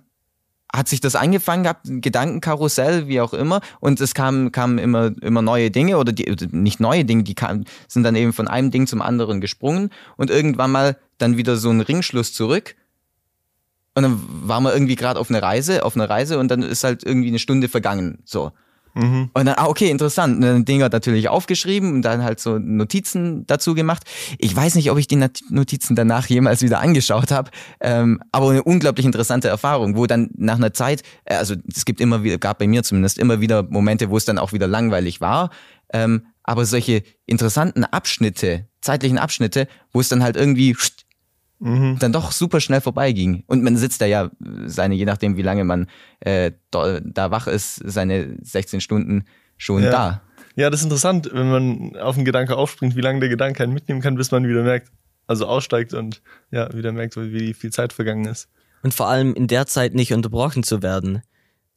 hat 0.74 0.88
sich 0.88 1.00
das 1.00 1.14
angefangen 1.14 1.62
gehabt, 1.62 1.86
Gedankenkarussell, 1.86 3.06
wie 3.06 3.20
auch 3.20 3.32
immer, 3.32 3.60
und 3.80 4.00
es 4.00 4.14
kamen 4.14 4.50
kamen 4.50 4.78
immer, 4.78 5.12
immer 5.22 5.40
neue 5.40 5.70
Dinge 5.70 5.98
oder 5.98 6.12
die, 6.12 6.34
nicht 6.50 6.80
neue 6.80 7.04
Dinge, 7.04 7.22
die 7.22 7.34
kamen, 7.34 7.64
sind 7.86 8.02
dann 8.02 8.16
eben 8.16 8.32
von 8.32 8.48
einem 8.48 8.70
Ding 8.70 8.86
zum 8.86 9.00
anderen 9.00 9.40
gesprungen 9.40 9.90
und 10.16 10.30
irgendwann 10.30 10.72
mal 10.72 10.96
dann 11.18 11.36
wieder 11.36 11.56
so 11.56 11.70
ein 11.70 11.80
Ringschluss 11.80 12.34
zurück. 12.34 12.74
Und 13.94 14.02
dann 14.02 14.20
waren 14.48 14.64
wir 14.64 14.74
irgendwie 14.74 14.96
gerade 14.96 15.20
auf 15.20 15.30
eine 15.30 15.40
Reise, 15.40 15.84
auf 15.84 15.94
einer 15.94 16.10
Reise 16.10 16.40
und 16.40 16.48
dann 16.48 16.62
ist 16.62 16.82
halt 16.82 17.04
irgendwie 17.04 17.28
eine 17.28 17.38
Stunde 17.38 17.68
vergangen, 17.68 18.18
so. 18.24 18.50
Mhm. 18.94 19.30
Und 19.34 19.46
dann, 19.46 19.54
ah, 19.56 19.66
okay, 19.66 19.90
interessant. 19.90 20.36
Und 20.36 20.40
dann 20.42 20.64
Dinger 20.64 20.88
natürlich 20.88 21.28
aufgeschrieben 21.28 21.92
und 21.92 22.02
dann 22.02 22.22
halt 22.22 22.40
so 22.40 22.58
Notizen 22.58 23.46
dazu 23.46 23.74
gemacht. 23.74 24.04
Ich 24.38 24.54
weiß 24.54 24.76
nicht, 24.76 24.90
ob 24.90 24.98
ich 24.98 25.08
die 25.08 25.22
Notizen 25.50 25.96
danach 25.96 26.26
jemals 26.26 26.62
wieder 26.62 26.80
angeschaut 26.80 27.30
habe, 27.32 27.50
ähm, 27.80 28.20
aber 28.32 28.50
eine 28.50 28.62
unglaublich 28.62 29.04
interessante 29.04 29.48
Erfahrung, 29.48 29.96
wo 29.96 30.06
dann 30.06 30.30
nach 30.36 30.56
einer 30.56 30.72
Zeit, 30.72 31.02
äh, 31.24 31.34
also 31.34 31.54
es 31.72 31.84
gibt 31.84 32.00
immer 32.00 32.22
wieder, 32.22 32.38
gab 32.38 32.58
bei 32.58 32.68
mir 32.68 32.82
zumindest 32.84 33.18
immer 33.18 33.40
wieder 33.40 33.64
Momente, 33.64 34.10
wo 34.10 34.16
es 34.16 34.24
dann 34.24 34.38
auch 34.38 34.52
wieder 34.52 34.68
langweilig 34.68 35.20
war. 35.20 35.50
Ähm, 35.92 36.26
aber 36.44 36.64
solche 36.64 37.02
interessanten 37.26 37.84
Abschnitte, 37.84 38.68
zeitlichen 38.80 39.18
Abschnitte, 39.18 39.66
wo 39.92 40.00
es 40.00 40.08
dann 40.08 40.22
halt 40.22 40.36
irgendwie 40.36 40.76
mhm. 41.58 41.98
dann 41.98 42.12
doch 42.12 42.32
super 42.32 42.60
schnell 42.60 42.80
vorbeiging. 42.80 43.44
Und 43.46 43.62
man 43.62 43.76
sitzt 43.76 44.00
da 44.00 44.06
ja 44.06 44.30
seine, 44.66 44.94
je 44.94 45.04
nachdem 45.04 45.36
wie 45.36 45.42
lange 45.42 45.64
man 45.64 45.88
äh, 46.20 46.52
da, 46.70 47.00
da 47.00 47.30
wach 47.30 47.46
ist, 47.46 47.76
seine 47.84 48.36
16 48.42 48.80
Stunden 48.80 49.24
schon 49.56 49.82
ja. 49.82 49.90
da. 49.90 50.22
Ja, 50.56 50.70
das 50.70 50.80
ist 50.80 50.84
interessant, 50.84 51.30
wenn 51.32 51.50
man 51.50 51.96
auf 51.96 52.16
einen 52.16 52.24
Gedanke 52.24 52.56
aufspringt, 52.56 52.94
wie 52.94 53.00
lange 53.00 53.20
der 53.20 53.28
Gedanke 53.28 53.62
einen 53.62 53.72
mitnehmen 53.72 54.00
kann, 54.00 54.14
bis 54.14 54.30
man 54.30 54.46
wieder 54.46 54.62
merkt, 54.62 54.92
also 55.26 55.46
aussteigt 55.46 55.94
und 55.94 56.22
ja, 56.50 56.72
wieder 56.72 56.92
merkt, 56.92 57.16
wie 57.16 57.54
viel 57.54 57.70
Zeit 57.70 57.92
vergangen 57.92 58.26
ist. 58.26 58.48
Und 58.82 58.94
vor 58.94 59.08
allem 59.08 59.34
in 59.34 59.48
der 59.48 59.66
Zeit 59.66 59.94
nicht 59.94 60.12
unterbrochen 60.12 60.62
zu 60.62 60.82
werden. 60.82 61.22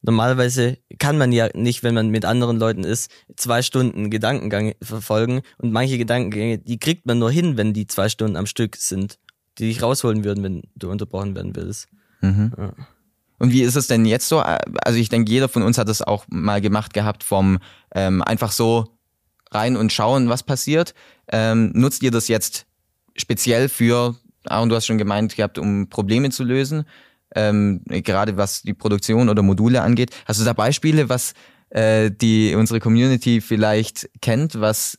normalerweise 0.02 0.78
kann 0.98 1.18
man 1.18 1.32
ja 1.32 1.48
nicht, 1.54 1.82
wenn 1.82 1.94
man 1.94 2.10
mit 2.10 2.24
anderen 2.24 2.58
Leuten 2.58 2.84
ist, 2.84 3.10
zwei 3.36 3.62
Stunden 3.62 4.10
Gedankengang 4.10 4.74
verfolgen 4.80 5.40
und 5.56 5.72
manche 5.72 5.98
Gedankengänge, 5.98 6.58
die 6.58 6.78
kriegt 6.78 7.06
man 7.06 7.18
nur 7.18 7.32
hin, 7.32 7.56
wenn 7.56 7.72
die 7.72 7.88
zwei 7.88 8.08
Stunden 8.08 8.36
am 8.36 8.46
Stück 8.46 8.76
sind, 8.76 9.18
die 9.58 9.68
dich 9.68 9.82
rausholen 9.82 10.24
würden, 10.24 10.44
wenn 10.44 10.62
du 10.76 10.90
unterbrochen 10.90 11.34
werden 11.34 11.54
würdest. 11.54 11.88
Mhm. 12.20 12.52
Ja. 12.56 12.72
Und 13.38 13.52
wie 13.52 13.62
ist 13.62 13.76
es 13.76 13.86
denn 13.86 14.04
jetzt 14.04 14.28
so? 14.28 14.40
Also 14.40 14.98
ich 14.98 15.08
denke, 15.08 15.30
jeder 15.30 15.48
von 15.48 15.62
uns 15.62 15.78
hat 15.78 15.88
das 15.88 16.02
auch 16.02 16.24
mal 16.28 16.60
gemacht 16.60 16.92
gehabt 16.92 17.22
vom 17.22 17.58
ähm, 17.94 18.22
einfach 18.22 18.50
so 18.50 18.98
rein 19.52 19.76
und 19.76 19.92
schauen, 19.92 20.28
was 20.28 20.42
passiert. 20.42 20.94
Ähm, 21.30 21.70
nutzt 21.74 22.02
ihr 22.02 22.10
das 22.10 22.28
jetzt 22.28 22.66
speziell 23.16 23.68
für, 23.68 24.16
und 24.50 24.68
du 24.68 24.74
hast 24.74 24.86
schon 24.86 24.98
gemeint 24.98 25.36
gehabt, 25.36 25.58
um 25.58 25.88
Probleme 25.88 26.30
zu 26.30 26.42
lösen? 26.42 26.84
ähm, 27.34 27.82
gerade 27.86 28.36
was 28.36 28.62
die 28.62 28.74
Produktion 28.74 29.28
oder 29.28 29.42
Module 29.42 29.82
angeht. 29.82 30.10
Hast 30.26 30.40
du 30.40 30.44
da 30.44 30.52
Beispiele, 30.52 31.08
was 31.08 31.34
äh, 31.70 32.10
die 32.10 32.54
unsere 32.54 32.80
Community 32.80 33.40
vielleicht 33.40 34.08
kennt, 34.20 34.60
was 34.60 34.96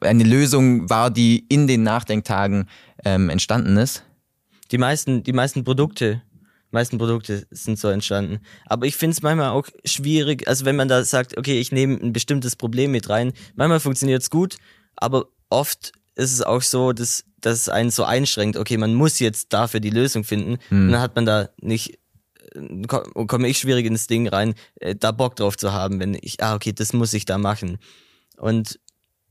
eine 0.00 0.24
Lösung 0.24 0.88
war, 0.90 1.10
die 1.10 1.46
in 1.48 1.66
den 1.66 1.82
Nachdenktagen 1.82 2.68
ähm, 3.04 3.30
entstanden 3.30 3.76
ist? 3.76 4.04
Die 4.70 4.78
meisten, 4.78 5.22
die 5.22 5.32
meisten 5.32 5.64
Produkte, 5.64 6.22
meisten 6.70 6.98
Produkte 6.98 7.46
sind 7.50 7.78
so 7.78 7.88
entstanden. 7.88 8.40
Aber 8.66 8.86
ich 8.86 8.96
finde 8.96 9.14
es 9.14 9.22
manchmal 9.22 9.50
auch 9.50 9.66
schwierig, 9.84 10.46
also 10.48 10.64
wenn 10.64 10.76
man 10.76 10.88
da 10.88 11.04
sagt, 11.04 11.38
okay, 11.38 11.58
ich 11.58 11.72
nehme 11.72 11.94
ein 11.94 12.12
bestimmtes 12.12 12.56
Problem 12.56 12.92
mit 12.92 13.08
rein, 13.08 13.32
manchmal 13.54 13.80
funktioniert 13.80 14.22
es 14.22 14.30
gut, 14.30 14.56
aber 14.96 15.26
oft 15.48 15.92
ist 16.16 16.32
es 16.32 16.42
auch 16.42 16.62
so, 16.62 16.92
dass, 16.92 17.24
dass 17.40 17.60
es 17.60 17.68
einen 17.68 17.90
so 17.90 18.04
einschränkt, 18.04 18.56
okay, 18.56 18.76
man 18.78 18.94
muss 18.94 19.18
jetzt 19.18 19.52
dafür 19.52 19.80
die 19.80 19.90
Lösung 19.90 20.24
finden. 20.24 20.58
Mhm. 20.70 20.86
Und 20.86 20.92
dann 20.92 21.00
hat 21.00 21.14
man 21.14 21.26
da 21.26 21.48
nicht, 21.60 21.98
komme 23.26 23.48
ich 23.48 23.58
schwierig 23.58 23.86
ins 23.86 24.06
Ding 24.06 24.28
rein, 24.28 24.54
äh, 24.76 24.94
da 24.94 25.12
Bock 25.12 25.36
drauf 25.36 25.56
zu 25.56 25.72
haben, 25.72 26.00
wenn 26.00 26.16
ich, 26.20 26.42
ah, 26.42 26.54
okay, 26.54 26.72
das 26.72 26.92
muss 26.92 27.12
ich 27.12 27.26
da 27.26 27.38
machen. 27.38 27.78
Und 28.38 28.80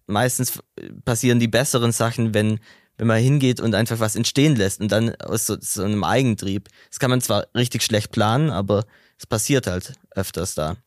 meistens 0.07 0.59
passieren 1.03 1.39
die 1.39 1.47
besseren 1.47 1.91
Sachen, 1.91 2.33
wenn, 2.33 2.59
wenn 2.97 3.07
man 3.07 3.21
hingeht 3.21 3.59
und 3.59 3.75
einfach 3.75 3.99
was 3.99 4.15
entstehen 4.15 4.55
lässt 4.55 4.81
und 4.81 4.91
dann 4.91 5.15
aus 5.15 5.45
so, 5.45 5.57
so 5.59 5.83
einem 5.83 6.03
Eigentrieb. 6.03 6.69
Das 6.89 6.99
kann 6.99 7.09
man 7.09 7.21
zwar 7.21 7.47
richtig 7.55 7.83
schlecht 7.83 8.11
planen, 8.11 8.49
aber 8.49 8.85
es 9.17 9.25
passiert 9.25 9.67
halt 9.67 9.93
öfters 10.11 10.55
da. 10.55 10.77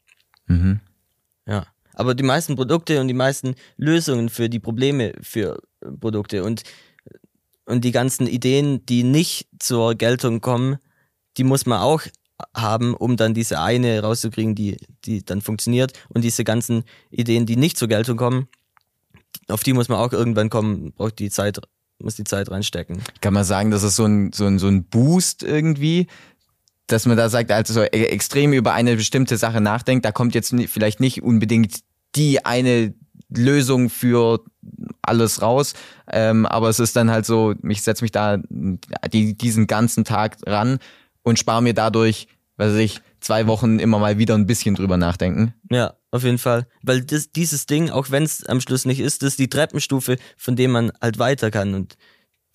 Mhm. 0.46 0.80
Ja. 1.46 1.66
Aber 1.94 2.14
die 2.14 2.22
meisten 2.22 2.54
Produkte 2.54 3.00
und 3.00 3.08
die 3.08 3.14
meisten 3.14 3.54
Lösungen 3.76 4.28
für 4.28 4.48
die 4.48 4.60
Probleme 4.60 5.14
für 5.20 5.60
Produkte 6.00 6.44
und, 6.44 6.62
und 7.64 7.84
die 7.84 7.90
ganzen 7.90 8.26
Ideen, 8.26 8.86
die 8.86 9.02
nicht 9.02 9.48
zur 9.58 9.94
Geltung 9.96 10.40
kommen, 10.40 10.78
die 11.36 11.44
muss 11.44 11.66
man 11.66 11.80
auch 11.80 12.02
haben, 12.56 12.94
um 12.94 13.16
dann 13.16 13.34
diese 13.34 13.60
eine 13.60 14.00
rauszukriegen, 14.00 14.54
die, 14.54 14.76
die 15.04 15.24
dann 15.24 15.40
funktioniert. 15.40 15.92
Und 16.08 16.22
diese 16.22 16.44
ganzen 16.44 16.84
Ideen, 17.10 17.46
die 17.46 17.56
nicht 17.56 17.76
zur 17.76 17.88
Geltung 17.88 18.16
kommen, 18.16 18.48
auf 19.48 19.62
die 19.62 19.72
muss 19.72 19.88
man 19.88 19.98
auch 19.98 20.12
irgendwann 20.12 20.50
kommen, 20.50 20.92
braucht 20.92 21.18
die 21.18 21.30
Zeit, 21.30 21.60
muss 22.00 22.16
die 22.16 22.24
Zeit 22.24 22.50
reinstecken. 22.50 23.02
Kann 23.20 23.34
man 23.34 23.44
sagen, 23.44 23.70
das 23.70 23.82
ist 23.82 23.96
so 23.96 24.04
ein, 24.04 24.32
so 24.32 24.46
ein, 24.46 24.58
so 24.58 24.68
ein 24.68 24.84
Boost 24.84 25.42
irgendwie, 25.42 26.06
dass 26.86 27.06
man 27.06 27.16
da 27.16 27.28
sagt, 27.28 27.50
also 27.50 27.74
so 27.74 27.82
e-, 27.82 27.86
extrem 27.86 28.52
über 28.52 28.72
eine 28.72 28.96
bestimmte 28.96 29.36
Sache 29.36 29.60
nachdenkt, 29.60 30.04
da 30.04 30.12
kommt 30.12 30.34
jetzt 30.34 30.54
vielleicht 30.66 31.00
nicht 31.00 31.22
unbedingt 31.22 31.80
die 32.14 32.44
eine 32.44 32.94
Lösung 33.28 33.90
für 33.90 34.40
alles 35.02 35.42
raus. 35.42 35.74
Ähm, 36.10 36.46
aber 36.46 36.68
es 36.68 36.80
ist 36.80 36.96
dann 36.96 37.10
halt 37.10 37.26
so, 37.26 37.54
ich 37.68 37.82
setze 37.82 38.04
mich 38.04 38.12
da 38.12 38.38
die, 39.12 39.36
diesen 39.36 39.66
ganzen 39.66 40.04
Tag 40.04 40.38
ran 40.46 40.78
und 41.22 41.38
spare 41.38 41.62
mir 41.62 41.74
dadurch, 41.74 42.28
weiß 42.56 42.74
ich, 42.76 43.00
zwei 43.20 43.46
Wochen 43.46 43.78
immer 43.78 43.98
mal 43.98 44.18
wieder 44.18 44.34
ein 44.34 44.46
bisschen 44.46 44.74
drüber 44.74 44.96
nachdenken. 44.96 45.54
Ja, 45.70 45.94
auf 46.10 46.24
jeden 46.24 46.38
Fall. 46.38 46.66
Weil 46.82 47.02
das, 47.02 47.32
dieses 47.32 47.66
Ding, 47.66 47.90
auch 47.90 48.10
wenn 48.10 48.22
es 48.22 48.44
am 48.46 48.60
Schluss 48.60 48.84
nicht 48.84 49.00
ist, 49.00 49.22
das 49.22 49.30
ist 49.30 49.38
die 49.38 49.48
Treppenstufe, 49.48 50.16
von 50.36 50.56
dem 50.56 50.70
man 50.70 50.92
halt 51.00 51.18
weiter 51.18 51.50
kann 51.50 51.74
und 51.74 51.96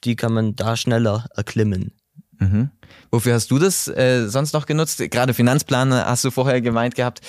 die 0.03 0.15
kann 0.15 0.33
man 0.33 0.55
da 0.55 0.75
schneller 0.75 1.27
erklimmen. 1.35 1.93
Mhm. 2.39 2.71
Wofür 3.11 3.35
hast 3.35 3.51
du 3.51 3.59
das 3.59 3.87
äh, 3.87 4.27
sonst 4.27 4.53
noch 4.53 4.65
genutzt? 4.65 4.99
Gerade 5.11 5.33
Finanzplan 5.33 5.93
hast 5.93 6.25
du 6.25 6.31
vorher 6.31 6.61
gemeint 6.61 6.95
gehabt. 6.95 7.21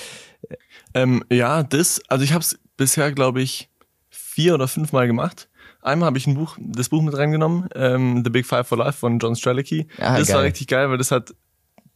Ähm, 0.93 1.23
ja, 1.31 1.63
das, 1.63 2.01
also 2.07 2.23
ich 2.23 2.33
habe 2.33 2.41
es 2.41 2.59
bisher, 2.77 3.11
glaube 3.11 3.41
ich, 3.41 3.69
vier 4.09 4.55
oder 4.55 4.67
fünf 4.67 4.91
Mal 4.91 5.07
gemacht. 5.07 5.49
Einmal 5.81 6.07
habe 6.07 6.17
ich 6.17 6.25
ein 6.25 6.33
Buch, 6.33 6.57
das 6.59 6.89
Buch 6.89 7.03
mit 7.03 7.15
reingenommen, 7.15 7.69
ähm, 7.75 8.23
The 8.23 8.31
Big 8.31 8.45
Five 8.45 8.67
for 8.67 8.77
Life 8.79 8.97
von 8.97 9.19
John 9.19 9.35
Strelicky. 9.35 9.87
Ah, 9.99 10.17
das 10.17 10.27
geil. 10.27 10.37
war 10.37 10.43
richtig 10.43 10.67
geil, 10.67 10.89
weil 10.89 10.97
das 10.97 11.11
hat 11.11 11.35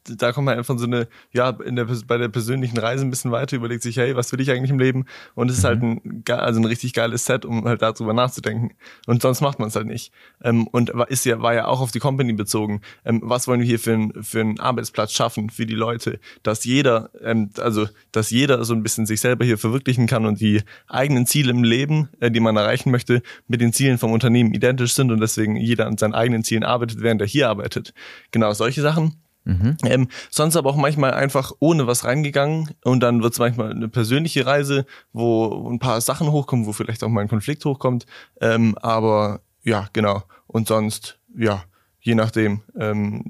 da 0.04 0.32
kommt 0.32 0.46
man 0.46 0.58
einfach 0.58 0.78
so 0.78 0.86
eine, 0.86 1.08
ja, 1.32 1.50
in 1.50 1.76
der, 1.76 1.88
bei 2.08 2.18
der 2.18 2.30
persönlichen 2.30 2.78
Reise 2.78 3.06
ein 3.06 3.10
bisschen 3.10 3.32
weiter, 3.32 3.56
überlegt 3.56 3.84
sich, 3.84 3.98
hey, 3.98 4.16
was 4.16 4.32
will 4.32 4.40
ich 4.40 4.52
eigentlich 4.52 4.72
im 4.72 4.80
Leben? 4.80 5.06
Und 5.36 5.50
es 5.50 5.60
ist 5.60 5.64
halt 5.64 5.82
mhm. 5.82 6.02
ein, 6.04 6.40
also 6.40 6.60
ein 6.60 6.66
richtig 6.66 6.94
geiles 6.94 7.26
Set, 7.26 7.46
um 7.46 7.66
halt 7.66 7.82
darüber 7.82 8.14
nachzudenken. 8.14 8.72
Und 9.08 9.22
sonst 9.22 9.42
macht 9.42 9.60
man 9.60 9.70
es 9.70 9.76
halt 9.76 9.88
nicht. 9.88 10.12
Ähm, 10.44 10.68
und 10.68 10.92
war, 10.94 11.10
ist 11.10 11.26
ja, 11.26 11.42
war 11.42 11.54
ja 11.54 11.68
auch 11.68 11.82
auf 11.82 11.92
die 11.92 12.00
Company 12.00 12.34
bezogen. 12.34 12.82
Ähm, 13.06 13.22
was 13.24 13.48
wollen 13.48 13.60
wir 13.60 13.68
hier 13.68 13.80
für, 13.80 13.94
ein, 13.94 14.14
für 14.24 14.42
einen 14.42 14.60
Arbeitsplatz 14.60 15.12
schaffen 15.12 15.50
für 15.50 15.66
die 15.66 15.76
Leute? 15.76 16.20
Dass 16.44 16.64
jeder, 16.66 17.10
ähm, 17.22 17.50
also, 17.60 17.88
dass 18.12 18.30
jeder 18.30 18.64
so 18.64 18.74
ein 18.74 18.84
bisschen 18.84 19.06
sich 19.06 19.22
selber 19.22 19.46
hier 19.46 19.58
verwirklichen 19.58 20.08
kann 20.08 20.26
und 20.26 20.40
die 20.40 20.62
eigenen 20.88 21.26
Ziele 21.26 21.52
im 21.52 21.64
Leben, 21.64 22.10
äh, 22.20 22.32
die 22.32 22.40
man 22.40 22.56
erreichen 22.56 22.92
möchte, 22.92 23.22
mit 23.48 23.62
den 23.62 23.74
Zielen 23.74 23.98
vom 23.98 24.12
Unternehmen 24.12 24.54
identisch 24.54 24.94
sind 24.94 25.12
und 25.12 25.20
deswegen 25.20 25.56
jeder 25.56 25.88
an 25.88 25.98
seinen 25.98 26.14
eigenen 26.14 26.44
Zielen 26.44 26.64
arbeitet, 26.64 27.02
während 27.02 27.22
er 27.22 27.28
hier 27.28 27.50
arbeitet. 27.50 27.94
Genau 28.32 28.54
solche 28.54 28.82
Sachen 28.82 29.16
Mhm. 29.46 29.78
Ähm, 29.86 30.08
sonst 30.30 30.56
aber 30.56 30.70
auch 30.70 30.76
manchmal 30.76 31.14
einfach 31.14 31.54
ohne 31.60 31.88
was 31.88 32.04
reingegangen 32.04 32.72
und 32.84 33.02
dann 33.02 33.24
wird 33.24 33.34
es 33.34 33.40
manchmal 33.40 33.72
eine 33.72 33.88
persönliche 33.88 34.46
Reise, 34.46 34.86
wo 35.14 35.70
ein 35.70 35.80
paar 35.80 36.02
Sachen 36.02 36.32
hochkommen, 36.32 36.66
wo 36.66 36.74
vielleicht 36.74 37.04
auch 37.04 37.10
mal 37.10 37.22
ein 37.22 37.30
Konflikt 37.30 37.66
hochkommt. 37.66 38.06
Ähm, 38.42 38.78
aber 38.78 39.42
ja, 39.64 39.88
genau. 39.94 40.24
Und 40.48 40.68
sonst, 40.68 41.20
ja, 41.36 41.64
je 42.00 42.16
nachdem, 42.16 42.62
ähm, 42.78 43.24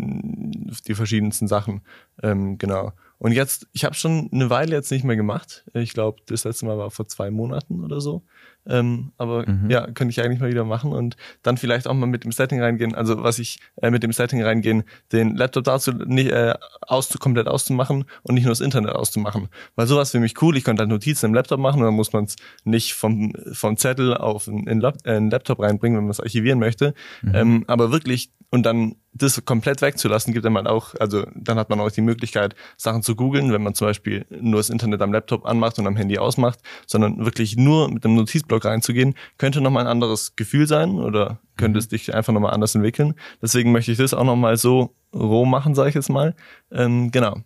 die 0.88 0.96
verschiedensten 0.96 1.48
Sachen. 1.48 1.82
Ähm, 2.22 2.58
genau. 2.58 2.94
Und 3.18 3.34
jetzt, 3.34 3.68
ich 3.74 3.84
habe 3.84 3.96
schon 3.96 4.30
eine 4.32 4.50
Weile 4.50 4.76
jetzt 4.76 4.92
nicht 4.92 5.04
mehr 5.04 5.18
gemacht. 5.18 5.66
Ich 5.74 5.94
glaube, 5.94 6.22
das 6.28 6.46
letzte 6.46 6.66
Mal 6.66 6.78
war 6.78 6.90
vor 6.90 7.08
zwei 7.08 7.30
Monaten 7.30 7.84
oder 7.84 8.00
so. 8.00 8.24
Ähm, 8.68 9.12
aber 9.18 9.50
mhm. 9.50 9.70
ja, 9.70 9.88
könnte 9.92 10.12
ich 10.12 10.22
eigentlich 10.22 10.40
mal 10.40 10.50
wieder 10.50 10.64
machen 10.64 10.92
und 10.92 11.18
dann 11.42 11.58
vielleicht 11.58 11.88
auch 11.88 11.94
mal 11.94 12.06
mit 12.06 12.24
dem 12.24 12.32
Setting 12.32 12.62
reingehen. 12.62 12.94
Also 12.94 13.24
was 13.24 13.40
ich 13.40 13.60
äh, 13.82 13.90
mit 13.90 14.04
dem 14.04 14.12
Setting 14.12 14.44
reingehen, 14.44 14.84
den 15.12 15.36
Laptop 15.36 15.64
dazu 15.64 15.92
nicht 15.92 16.32
äh, 16.32 16.54
aus, 16.82 17.10
komplett 17.20 17.48
auszumachen 17.48 18.06
und 18.24 18.36
nicht 18.36 18.44
nur 18.44 18.52
das 18.52 18.62
Internet 18.62 18.92
auszumachen. 18.92 19.48
Weil 19.76 19.88
sowas 19.88 20.12
für 20.12 20.20
mich 20.20 20.42
cool. 20.42 20.56
Ich 20.58 20.64
könnte 20.64 20.82
halt 20.82 20.90
Notizen 20.90 21.28
im 21.28 21.34
Laptop 21.34 21.60
machen 21.60 21.80
und 21.80 21.86
dann 21.86 21.96
muss 21.96 22.14
man 22.14 22.26
es 22.26 22.36
nicht 22.64 22.94
vom, 22.94 23.34
vom 23.54 23.78
Zettel 23.78 24.16
auf 24.16 24.48
einen, 24.48 24.68
einen 25.04 25.32
Laptop 25.32 25.60
reinbringen, 25.60 25.98
wenn 25.98 26.06
man 26.06 26.12
es 26.12 26.20
archivieren 26.20 26.60
möchte. 26.60 26.94
Mhm. 27.22 27.36
Ähm, 27.36 27.64
aber 27.68 27.92
wirklich 27.92 28.32
und 28.52 28.64
dann 28.64 28.96
das 29.14 29.44
komplett 29.46 29.82
wegzulassen, 29.82 30.34
gibt 30.34 30.50
man 30.50 30.68
auch, 30.68 30.96
also 31.00 31.26
dann 31.36 31.58
hat 31.58 31.70
man 31.70 31.80
auch 31.80 31.92
die 31.92 32.02
Möglichkeit, 32.02 32.56
Sachen 32.78 33.04
zu 33.04 33.16
googeln, 33.16 33.52
wenn 33.52 33.62
man 33.62 33.74
zum 33.74 33.88
Beispiel 33.88 34.26
nur 34.30 34.60
das 34.60 34.70
Internet 34.70 35.02
am 35.02 35.12
Laptop 35.12 35.46
anmacht 35.46 35.78
und 35.78 35.88
am 35.88 35.96
Handy 35.96 36.18
ausmacht, 36.18 36.60
sondern 36.88 37.26
wirklich 37.26 37.58
nur 37.58 37.90
mit 37.92 38.06
einem 38.06 38.16
Notizblock 38.50 38.66
reinzugehen, 38.66 39.16
könnte 39.38 39.62
nochmal 39.62 39.86
ein 39.86 39.92
anderes 39.92 40.36
Gefühl 40.36 40.68
sein 40.68 41.00
oder 41.00 41.40
könnte 41.58 41.78
mhm. 41.78 41.80
es 41.80 41.88
dich 41.88 42.14
einfach 42.14 42.34
nochmal 42.34 42.54
anders 42.54 42.76
entwickeln. 42.76 43.16
Deswegen 43.42 43.72
möchte 43.72 43.92
ich 43.92 43.98
das 43.98 44.14
auch 44.14 44.24
nochmal 44.24 44.58
so 44.58 44.96
roh 45.14 45.46
machen, 45.46 45.76
sage 45.76 45.90
ich 45.90 45.96
jetzt 45.96 46.10
mal. 46.10 46.36
Ähm, 46.72 47.12
genau. 47.12 47.38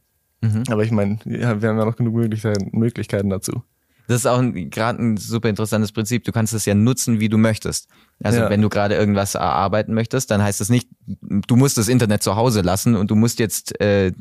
Mhm. 0.42 0.64
Aber 0.70 0.84
ich 0.84 0.92
meine, 0.92 1.20
ja, 1.26 1.62
wir 1.62 1.70
haben 1.70 1.78
ja 1.78 1.86
noch 1.86 1.96
genug 1.96 2.16
Möglichkeiten, 2.16 2.78
Möglichkeiten 2.78 3.30
dazu. 3.30 3.64
Das 4.08 4.18
ist 4.18 4.26
auch 4.26 4.42
gerade 4.42 5.02
ein 5.02 5.18
super 5.18 5.50
interessantes 5.50 5.92
Prinzip. 5.92 6.26
Du 6.26 6.32
kannst 6.32 6.54
es 6.54 6.66
ja 6.66 6.76
nutzen, 6.76 7.20
wie 7.20 7.30
du 7.30 7.38
möchtest. 7.38 7.88
Also 8.22 8.40
ja. 8.40 8.50
wenn 8.50 8.62
du 8.62 8.70
gerade 8.70 8.96
irgendwas 8.96 9.36
erarbeiten 9.36 9.94
möchtest, 9.94 10.30
dann 10.32 10.42
heißt 10.42 10.60
das 10.60 10.70
nicht, 10.70 10.88
du 11.06 11.56
musst 11.56 11.78
das 11.78 11.88
Internet 11.88 12.22
zu 12.22 12.36
Hause 12.36 12.62
lassen 12.62 12.96
und 12.96 13.12
du 13.12 13.16
musst 13.16 13.40
jetzt 13.40 13.80
äh, 13.82 14.12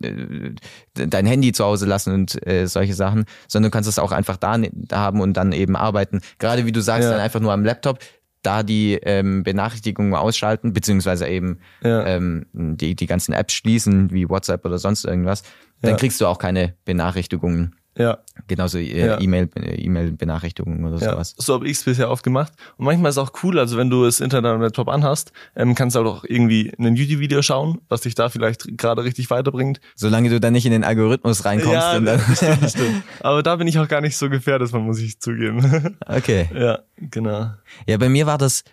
dein 0.94 1.26
Handy 1.26 1.52
zu 1.52 1.64
Hause 1.64 1.86
lassen 1.86 2.12
und 2.12 2.46
äh, 2.46 2.66
solche 2.66 2.94
Sachen, 2.94 3.24
sondern 3.48 3.70
du 3.70 3.74
kannst 3.74 3.88
es 3.88 3.98
auch 3.98 4.12
einfach 4.12 4.36
da, 4.36 4.56
da 4.58 4.98
haben 4.98 5.20
und 5.20 5.36
dann 5.36 5.52
eben 5.52 5.76
arbeiten. 5.76 6.20
Gerade 6.38 6.64
wie 6.64 6.72
du 6.72 6.80
sagst, 6.80 7.04
ja. 7.04 7.10
dann 7.10 7.20
einfach 7.20 7.40
nur 7.40 7.52
am 7.52 7.64
Laptop 7.64 7.98
da 8.42 8.62
die 8.62 8.94
ähm, 9.02 9.44
Benachrichtigungen 9.44 10.14
ausschalten, 10.14 10.72
beziehungsweise 10.72 11.28
eben 11.28 11.60
ja. 11.82 12.04
ähm, 12.06 12.46
die, 12.52 12.94
die 12.94 13.06
ganzen 13.06 13.32
Apps 13.32 13.54
schließen, 13.54 14.10
wie 14.10 14.28
WhatsApp 14.28 14.64
oder 14.64 14.78
sonst 14.78 15.04
irgendwas, 15.04 15.44
dann 15.80 15.96
kriegst 15.96 16.20
du 16.20 16.26
auch 16.26 16.38
keine 16.38 16.74
Benachrichtigungen. 16.84 17.76
Ja. 18.02 18.18
Genauso 18.48 18.78
äh, 18.78 19.06
ja. 19.06 19.20
E-Mail, 19.20 19.48
E-Mail-Benachrichtigungen 19.54 20.84
oder 20.84 20.98
ja. 20.98 21.12
sowas. 21.12 21.34
So 21.38 21.54
habe 21.54 21.66
ich 21.66 21.78
es 21.78 21.84
bisher 21.84 22.10
oft 22.10 22.24
gemacht. 22.24 22.52
Und 22.76 22.86
manchmal 22.86 23.10
ist 23.10 23.16
es 23.16 23.22
auch 23.22 23.32
cool, 23.42 23.58
also 23.58 23.76
wenn 23.76 23.90
du 23.90 24.04
das 24.04 24.20
Internet 24.20 24.52
am 24.52 24.60
Laptop 24.60 24.88
anhast, 24.88 25.32
ähm, 25.54 25.74
kannst 25.74 25.94
du 25.94 26.00
auch 26.00 26.24
irgendwie 26.24 26.72
ein 26.78 26.96
YouTube-Video 26.96 27.42
schauen, 27.42 27.80
was 27.88 28.02
dich 28.02 28.14
da 28.14 28.28
vielleicht 28.28 28.76
gerade 28.76 29.04
richtig 29.04 29.30
weiterbringt. 29.30 29.80
Solange 29.94 30.28
du 30.30 30.40
dann 30.40 30.52
nicht 30.52 30.66
in 30.66 30.72
den 30.72 30.84
Algorithmus 30.84 31.44
reinkommst. 31.44 31.72
Ja, 31.72 32.00
dann 32.00 32.20
stimmt, 32.34 32.70
stimmt. 32.70 33.02
Aber 33.20 33.42
da 33.42 33.56
bin 33.56 33.68
ich 33.68 33.78
auch 33.78 33.88
gar 33.88 34.00
nicht 34.00 34.16
so 34.16 34.28
gefährdet, 34.28 34.72
man 34.72 34.82
muss 34.82 34.98
ich 34.98 35.20
zugeben. 35.20 35.96
Okay. 36.06 36.48
Ja, 36.54 36.80
genau. 36.96 37.50
Ja, 37.86 37.96
bei 37.96 38.08
mir 38.08 38.26
war 38.26 38.36
das 38.36 38.64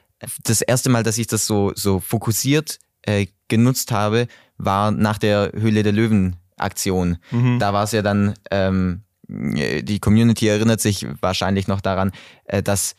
das 0.44 0.62
erste 0.62 0.90
Mal, 0.90 1.04
dass 1.04 1.18
ich 1.18 1.28
das 1.28 1.46
so, 1.46 1.72
so 1.76 2.00
fokussiert 2.00 2.80
äh, 3.04 3.28
genutzt 3.48 3.92
habe, 3.92 4.28
war 4.58 4.92
nach 4.92 5.18
der 5.18 5.52
Höhle 5.54 5.84
der 5.84 5.94
Löwen 5.94 6.36
Aktion. 6.60 7.18
Da 7.60 7.74
war 7.74 7.84
es 7.84 7.92
ja 7.92 8.02
dann, 8.02 8.36
ähm, 8.52 9.02
die 9.30 10.00
Community 10.00 10.48
erinnert 10.48 10.82
sich 10.82 11.06
wahrscheinlich 11.22 11.68
noch 11.68 11.82
daran, 11.82 12.12
äh, 12.46 12.64
dass 12.64 12.96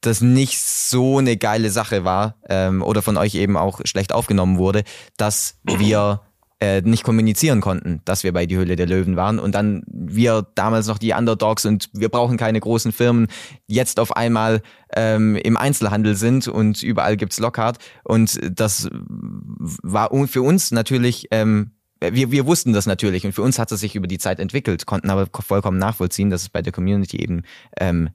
das 0.00 0.20
nicht 0.20 0.60
so 0.60 1.18
eine 1.18 1.36
geile 1.36 1.70
Sache 1.70 2.04
war 2.04 2.36
ähm, 2.48 2.82
oder 2.82 3.02
von 3.02 3.16
euch 3.16 3.34
eben 3.34 3.56
auch 3.56 3.80
schlecht 3.84 4.12
aufgenommen 4.12 4.58
wurde, 4.58 4.84
dass 5.16 5.58
wir 5.64 6.22
äh, 6.60 6.80
nicht 6.82 7.04
kommunizieren 7.04 7.60
konnten, 7.60 8.00
dass 8.04 8.24
wir 8.24 8.32
bei 8.32 8.46
die 8.46 8.56
Höhle 8.56 8.74
der 8.74 8.86
Löwen 8.86 9.16
waren 9.16 9.38
und 9.38 9.54
dann 9.54 9.84
wir 9.86 10.46
damals 10.54 10.88
noch 10.88 10.98
die 10.98 11.12
Underdogs 11.12 11.64
und 11.64 11.88
wir 11.92 12.08
brauchen 12.08 12.36
keine 12.36 12.58
großen 12.58 12.92
Firmen 12.92 13.28
jetzt 13.66 14.00
auf 14.00 14.16
einmal 14.16 14.62
ähm, 14.94 15.36
im 15.36 15.56
Einzelhandel 15.56 16.16
sind 16.16 16.48
und 16.48 16.82
überall 16.82 17.16
gibt's 17.16 17.38
Lockhart. 17.38 17.78
Und 18.02 18.40
das 18.42 18.88
war 18.90 20.10
für 20.26 20.42
uns 20.42 20.72
natürlich 20.72 21.28
ähm, 21.30 21.72
wir, 22.00 22.30
wir 22.30 22.46
wussten 22.46 22.72
das 22.72 22.86
natürlich 22.86 23.24
und 23.26 23.32
für 23.32 23.42
uns 23.42 23.58
hat 23.58 23.72
es 23.72 23.80
sich 23.80 23.94
über 23.94 24.06
die 24.06 24.18
Zeit 24.18 24.38
entwickelt, 24.38 24.86
konnten 24.86 25.10
aber 25.10 25.28
vollkommen 25.40 25.78
nachvollziehen, 25.78 26.30
dass 26.30 26.42
es 26.42 26.48
bei 26.48 26.62
der 26.62 26.72
Community 26.72 27.20
eben 27.20 27.42
ähm, 27.78 28.10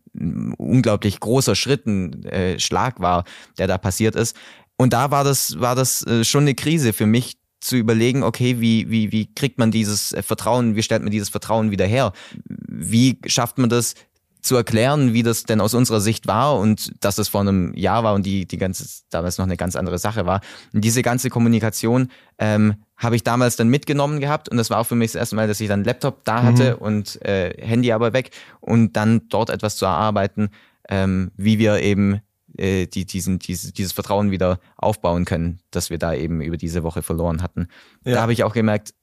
unglaublich 0.58 1.20
großer 1.20 1.56
Schritt, 1.56 1.86
ein 1.86 2.24
äh, 2.26 2.60
Schlag 2.60 3.00
war, 3.00 3.26
der 3.58 3.68
da 3.68 3.78
passiert 3.78 4.16
ist. 4.16 4.36
Und 4.78 4.94
da 4.94 5.12
war 5.12 5.24
das, 5.24 5.60
war 5.60 5.76
das 5.76 6.06
äh, 6.08 6.24
schon 6.24 6.44
eine 6.44 6.56
Krise 6.56 6.94
für 6.94 7.06
mich, 7.06 7.38
zu 7.60 7.78
überlegen, 7.78 8.24
okay, 8.24 8.60
wie, 8.60 8.90
wie, 8.92 9.14
wie 9.14 9.34
kriegt 9.34 9.58
man 9.58 9.72
dieses 9.72 10.12
äh, 10.12 10.22
Vertrauen, 10.22 10.76
wie 10.76 10.84
stellt 10.84 11.02
man 11.02 11.12
dieses 11.12 11.30
Vertrauen 11.30 11.72
wieder 11.72 11.86
her? 11.86 12.12
Wie 12.46 13.20
schafft 13.26 13.58
man 13.58 13.70
das, 13.70 13.96
zu 14.44 14.58
erklären, 14.58 15.14
wie 15.14 15.24
das 15.24 15.44
denn 15.44 15.62
aus 15.62 15.74
unserer 15.74 16.02
Sicht 16.02 16.28
war 16.28 16.60
und 16.60 16.92
dass 17.00 17.16
das 17.16 17.30
vor 17.30 17.42
einem 17.42 17.74
Jahr 17.76 18.04
war 18.04 18.14
und 18.14 18.26
die, 18.26 18.46
die 18.46 18.58
ganze, 18.58 18.86
damals 19.10 19.38
noch 19.38 19.46
eine 19.46 19.56
ganz 19.56 19.78
andere 19.78 19.98
Sache 19.98 20.26
war. 20.26 20.42
Und 20.74 20.84
diese 20.84 21.02
ganze 21.02 21.30
Kommunikation 21.30 22.10
ähm, 22.38 22.76
habe 23.04 23.16
ich 23.16 23.24
damals 23.24 23.56
dann 23.56 23.70
mitgenommen 23.70 24.20
gehabt 24.20 24.50
und 24.50 24.58
das 24.58 24.70
war 24.70 24.80
auch 24.80 24.88
für 24.88 24.96
mich 24.96 25.12
das 25.12 25.20
erste 25.20 25.36
Mal, 25.36 25.48
dass 25.48 25.60
ich 25.60 25.68
dann 25.68 25.84
Laptop 25.84 26.24
da 26.26 26.44
hatte 26.44 26.76
mhm. 26.76 26.82
und 26.82 27.26
äh, 27.26 27.56
Handy 27.62 27.92
aber 27.92 28.14
weg 28.14 28.32
und 28.62 28.94
dann 28.94 29.28
dort 29.30 29.50
etwas 29.50 29.76
zu 29.76 29.86
erarbeiten, 29.86 30.50
ähm, 30.90 31.32
wie 31.36 31.60
wir 31.60 31.80
eben 31.80 32.22
äh, 32.58 32.88
die, 32.88 33.06
diesen, 33.06 33.40
dieses, 33.40 33.74
dieses 33.74 33.94
Vertrauen 33.94 34.32
wieder 34.32 34.60
aufbauen 34.78 35.26
können, 35.26 35.60
das 35.72 35.90
wir 35.90 35.98
da 35.98 36.14
eben 36.14 36.42
über 36.42 36.58
diese 36.58 36.84
Woche 36.84 37.02
verloren 37.02 37.42
hatten. 37.42 37.68
Ja. 38.06 38.16
Da 38.16 38.22
habe 38.22 38.34
ich 38.34 38.44
auch 38.44 38.54
gemerkt, 38.54 38.94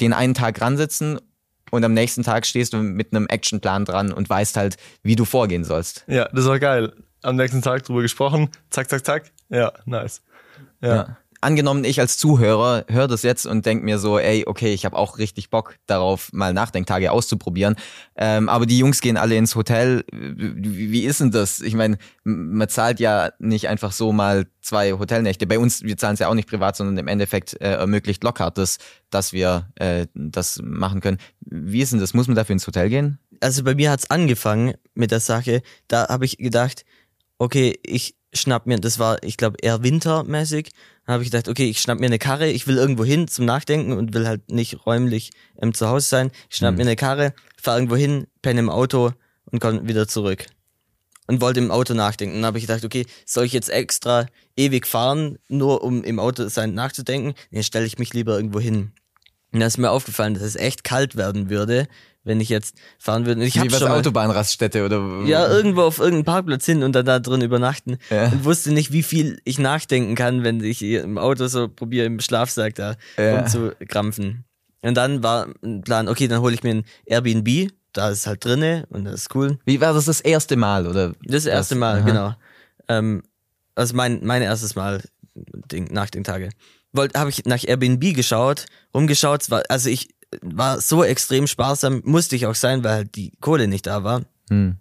den 0.00 0.12
einen 0.12 0.34
Tag 0.34 0.60
ransitzen 0.60 1.20
und 1.70 1.84
am 1.84 1.92
nächsten 1.92 2.22
Tag 2.22 2.46
stehst 2.46 2.72
du 2.72 2.78
mit 2.78 3.12
einem 3.12 3.26
Actionplan 3.26 3.84
dran 3.84 4.12
und 4.12 4.28
weißt 4.30 4.56
halt, 4.56 4.76
wie 5.02 5.16
du 5.16 5.24
vorgehen 5.24 5.64
sollst. 5.64 6.04
Ja, 6.06 6.28
das 6.32 6.46
war 6.46 6.58
geil. 6.58 6.92
Am 7.22 7.36
nächsten 7.36 7.62
Tag 7.62 7.84
drüber 7.84 8.02
gesprochen, 8.02 8.50
zack, 8.70 8.88
zack, 8.88 9.04
zack. 9.04 9.32
Ja, 9.48 9.72
nice. 9.86 10.22
ja. 10.80 10.94
ja 10.94 11.16
angenommen, 11.44 11.84
ich 11.84 12.00
als 12.00 12.18
Zuhörer 12.18 12.84
höre 12.88 13.08
das 13.08 13.22
jetzt 13.22 13.46
und 13.46 13.66
denke 13.66 13.84
mir 13.84 13.98
so, 13.98 14.18
ey, 14.18 14.44
okay, 14.46 14.72
ich 14.72 14.84
habe 14.84 14.96
auch 14.96 15.18
richtig 15.18 15.50
Bock 15.50 15.76
darauf, 15.86 16.32
mal 16.32 16.52
Nachdenktage 16.52 17.12
auszuprobieren. 17.12 17.76
Ähm, 18.16 18.48
aber 18.48 18.66
die 18.66 18.78
Jungs 18.78 19.00
gehen 19.00 19.16
alle 19.16 19.36
ins 19.36 19.54
Hotel. 19.54 20.04
Wie, 20.10 21.04
ist 21.04 21.20
denn 21.20 21.30
das? 21.30 21.60
Ich 21.60 21.74
meine, 21.74 21.98
man 22.24 22.68
zahlt 22.68 23.00
ja 23.00 23.30
nicht 23.38 23.68
einfach 23.68 23.92
so 23.92 24.12
mal 24.12 24.46
zwei 24.60 24.92
Hotelnächte. 24.92 25.46
Bei 25.46 25.58
uns, 25.58 25.82
wir 25.82 25.96
zahlen 25.96 26.14
es 26.14 26.20
ja 26.20 26.28
auch 26.28 26.34
nicht 26.34 26.48
privat, 26.48 26.76
sondern 26.76 26.96
im 26.98 27.08
Endeffekt 27.08 27.60
äh, 27.60 27.74
ermöglicht 27.74 28.24
Lockhart 28.24 28.58
das, 28.58 28.78
dass 29.10 29.32
wir 29.32 29.68
äh, 29.76 30.06
das 30.14 30.60
machen 30.62 31.00
können. 31.00 31.18
Wie 31.40 31.80
ist 31.82 31.92
denn 31.92 32.00
das? 32.00 32.14
Muss 32.14 32.26
man 32.26 32.36
dafür 32.36 32.54
ins 32.54 32.66
Hotel 32.66 32.88
gehen? 32.88 33.18
Also 33.40 33.62
bei 33.62 33.74
mir 33.74 33.90
hat's 33.90 34.10
angefangen 34.10 34.74
mit 34.94 35.10
der 35.10 35.20
Sache. 35.20 35.62
Da 35.88 36.08
habe 36.08 36.24
ich 36.24 36.38
gedacht, 36.38 36.84
okay, 37.38 37.78
ich 37.84 38.16
schnapp 38.34 38.66
mir, 38.66 38.78
das 38.78 38.98
war, 38.98 39.22
ich 39.22 39.36
glaube, 39.36 39.56
eher 39.60 39.82
wintermäßig, 39.82 40.70
habe 41.06 41.22
ich 41.22 41.30
gedacht, 41.30 41.48
okay, 41.48 41.68
ich 41.68 41.80
schnapp 41.80 42.00
mir 42.00 42.06
eine 42.06 42.18
Karre, 42.18 42.48
ich 42.48 42.66
will 42.66 42.76
irgendwo 42.76 43.04
hin 43.04 43.28
zum 43.28 43.44
Nachdenken 43.44 43.92
und 43.92 44.14
will 44.14 44.26
halt 44.26 44.50
nicht 44.50 44.86
räumlich 44.86 45.30
ähm, 45.60 45.74
zu 45.74 45.88
Hause 45.88 46.08
sein. 46.08 46.30
Ich 46.50 46.56
schnapp 46.56 46.72
mhm. 46.72 46.78
mir 46.78 46.82
eine 46.84 46.96
Karre, 46.96 47.34
fahre 47.60 47.78
irgendwo 47.78 47.96
hin, 47.96 48.26
penne 48.42 48.60
im 48.60 48.70
Auto 48.70 49.12
und 49.50 49.60
komme 49.60 49.86
wieder 49.86 50.08
zurück. 50.08 50.46
Und 51.26 51.40
wollte 51.40 51.60
im 51.60 51.70
Auto 51.70 51.94
nachdenken. 51.94 52.36
Dann 52.36 52.46
habe 52.46 52.58
ich 52.58 52.66
gedacht, 52.66 52.84
okay, 52.84 53.06
soll 53.24 53.44
ich 53.44 53.54
jetzt 53.54 53.70
extra 53.70 54.26
ewig 54.56 54.86
fahren, 54.86 55.38
nur 55.48 55.82
um 55.82 56.04
im 56.04 56.18
Auto 56.18 56.48
sein 56.48 56.74
nachzudenken? 56.74 57.34
Dann 57.50 57.62
stelle 57.62 57.86
ich 57.86 57.98
mich 57.98 58.12
lieber 58.12 58.36
irgendwo 58.36 58.60
hin. 58.60 58.92
Und 59.50 59.60
da 59.60 59.66
ist 59.66 59.78
mir 59.78 59.90
aufgefallen, 59.90 60.34
dass 60.34 60.42
es 60.42 60.56
echt 60.56 60.84
kalt 60.84 61.16
werden 61.16 61.48
würde, 61.48 61.86
wenn 62.24 62.40
ich 62.40 62.48
jetzt 62.48 62.76
fahren 62.98 63.26
würde. 63.26 63.44
Ich 63.44 63.62
Wie 63.62 63.70
was 63.70 63.82
Autobahnraststätte 63.82 64.84
oder? 64.84 65.22
Ja, 65.26 65.46
irgendwo 65.46 65.82
auf 65.82 65.98
irgendeinen 65.98 66.24
Parkplatz 66.24 66.66
hin 66.66 66.82
und 66.82 66.92
dann 66.94 67.06
da 67.06 67.20
drin 67.20 67.42
übernachten. 67.42 67.98
Ja. 68.10 68.26
Und 68.26 68.44
wusste 68.44 68.72
nicht, 68.72 68.92
wie 68.92 69.02
viel 69.02 69.40
ich 69.44 69.58
nachdenken 69.58 70.14
kann, 70.14 70.42
wenn 70.42 70.62
ich 70.62 70.82
im 70.82 71.18
Auto 71.18 71.46
so 71.46 71.68
probiere, 71.68 72.06
im 72.06 72.20
Schlafsack 72.20 72.74
da 72.74 72.96
ja. 73.16 73.38
rumzukrampfen. 73.38 74.44
Und 74.82 74.94
dann 74.94 75.22
war 75.22 75.48
ein 75.62 75.82
Plan, 75.82 76.08
okay, 76.08 76.28
dann 76.28 76.40
hole 76.40 76.54
ich 76.54 76.62
mir 76.62 76.74
ein 76.74 76.84
Airbnb, 77.06 77.70
da 77.92 78.10
ist 78.10 78.26
halt 78.26 78.44
drinne 78.44 78.86
und 78.90 79.04
das 79.04 79.14
ist 79.14 79.34
cool. 79.34 79.58
Wie 79.64 79.80
war 79.80 79.94
das 79.94 80.06
das 80.06 80.20
erste 80.20 80.56
Mal, 80.56 80.86
oder? 80.86 81.14
Das 81.22 81.46
erste 81.46 81.74
Mal, 81.74 82.00
Aha. 82.00 82.06
genau. 82.06 82.34
Ähm, 82.88 83.22
also 83.74 83.94
mein, 83.94 84.20
mein 84.24 84.42
erstes 84.42 84.74
Mal 84.74 85.02
nach 85.90 86.10
den 86.10 86.24
Tage. 86.24 86.50
Habe 86.96 87.30
ich 87.30 87.44
nach 87.44 87.64
Airbnb 87.66 88.14
geschaut, 88.14 88.66
rumgeschaut, 88.94 89.50
war, 89.50 89.62
also 89.68 89.88
ich 89.88 90.13
war 90.42 90.80
so 90.80 91.04
extrem 91.04 91.46
sparsam, 91.46 92.02
musste 92.04 92.36
ich 92.36 92.46
auch 92.46 92.54
sein, 92.54 92.84
weil 92.84 92.92
halt 92.92 93.16
die 93.16 93.32
Kohle 93.40 93.68
nicht 93.68 93.86
da 93.86 94.04
war. 94.04 94.22
Hm. 94.50 94.76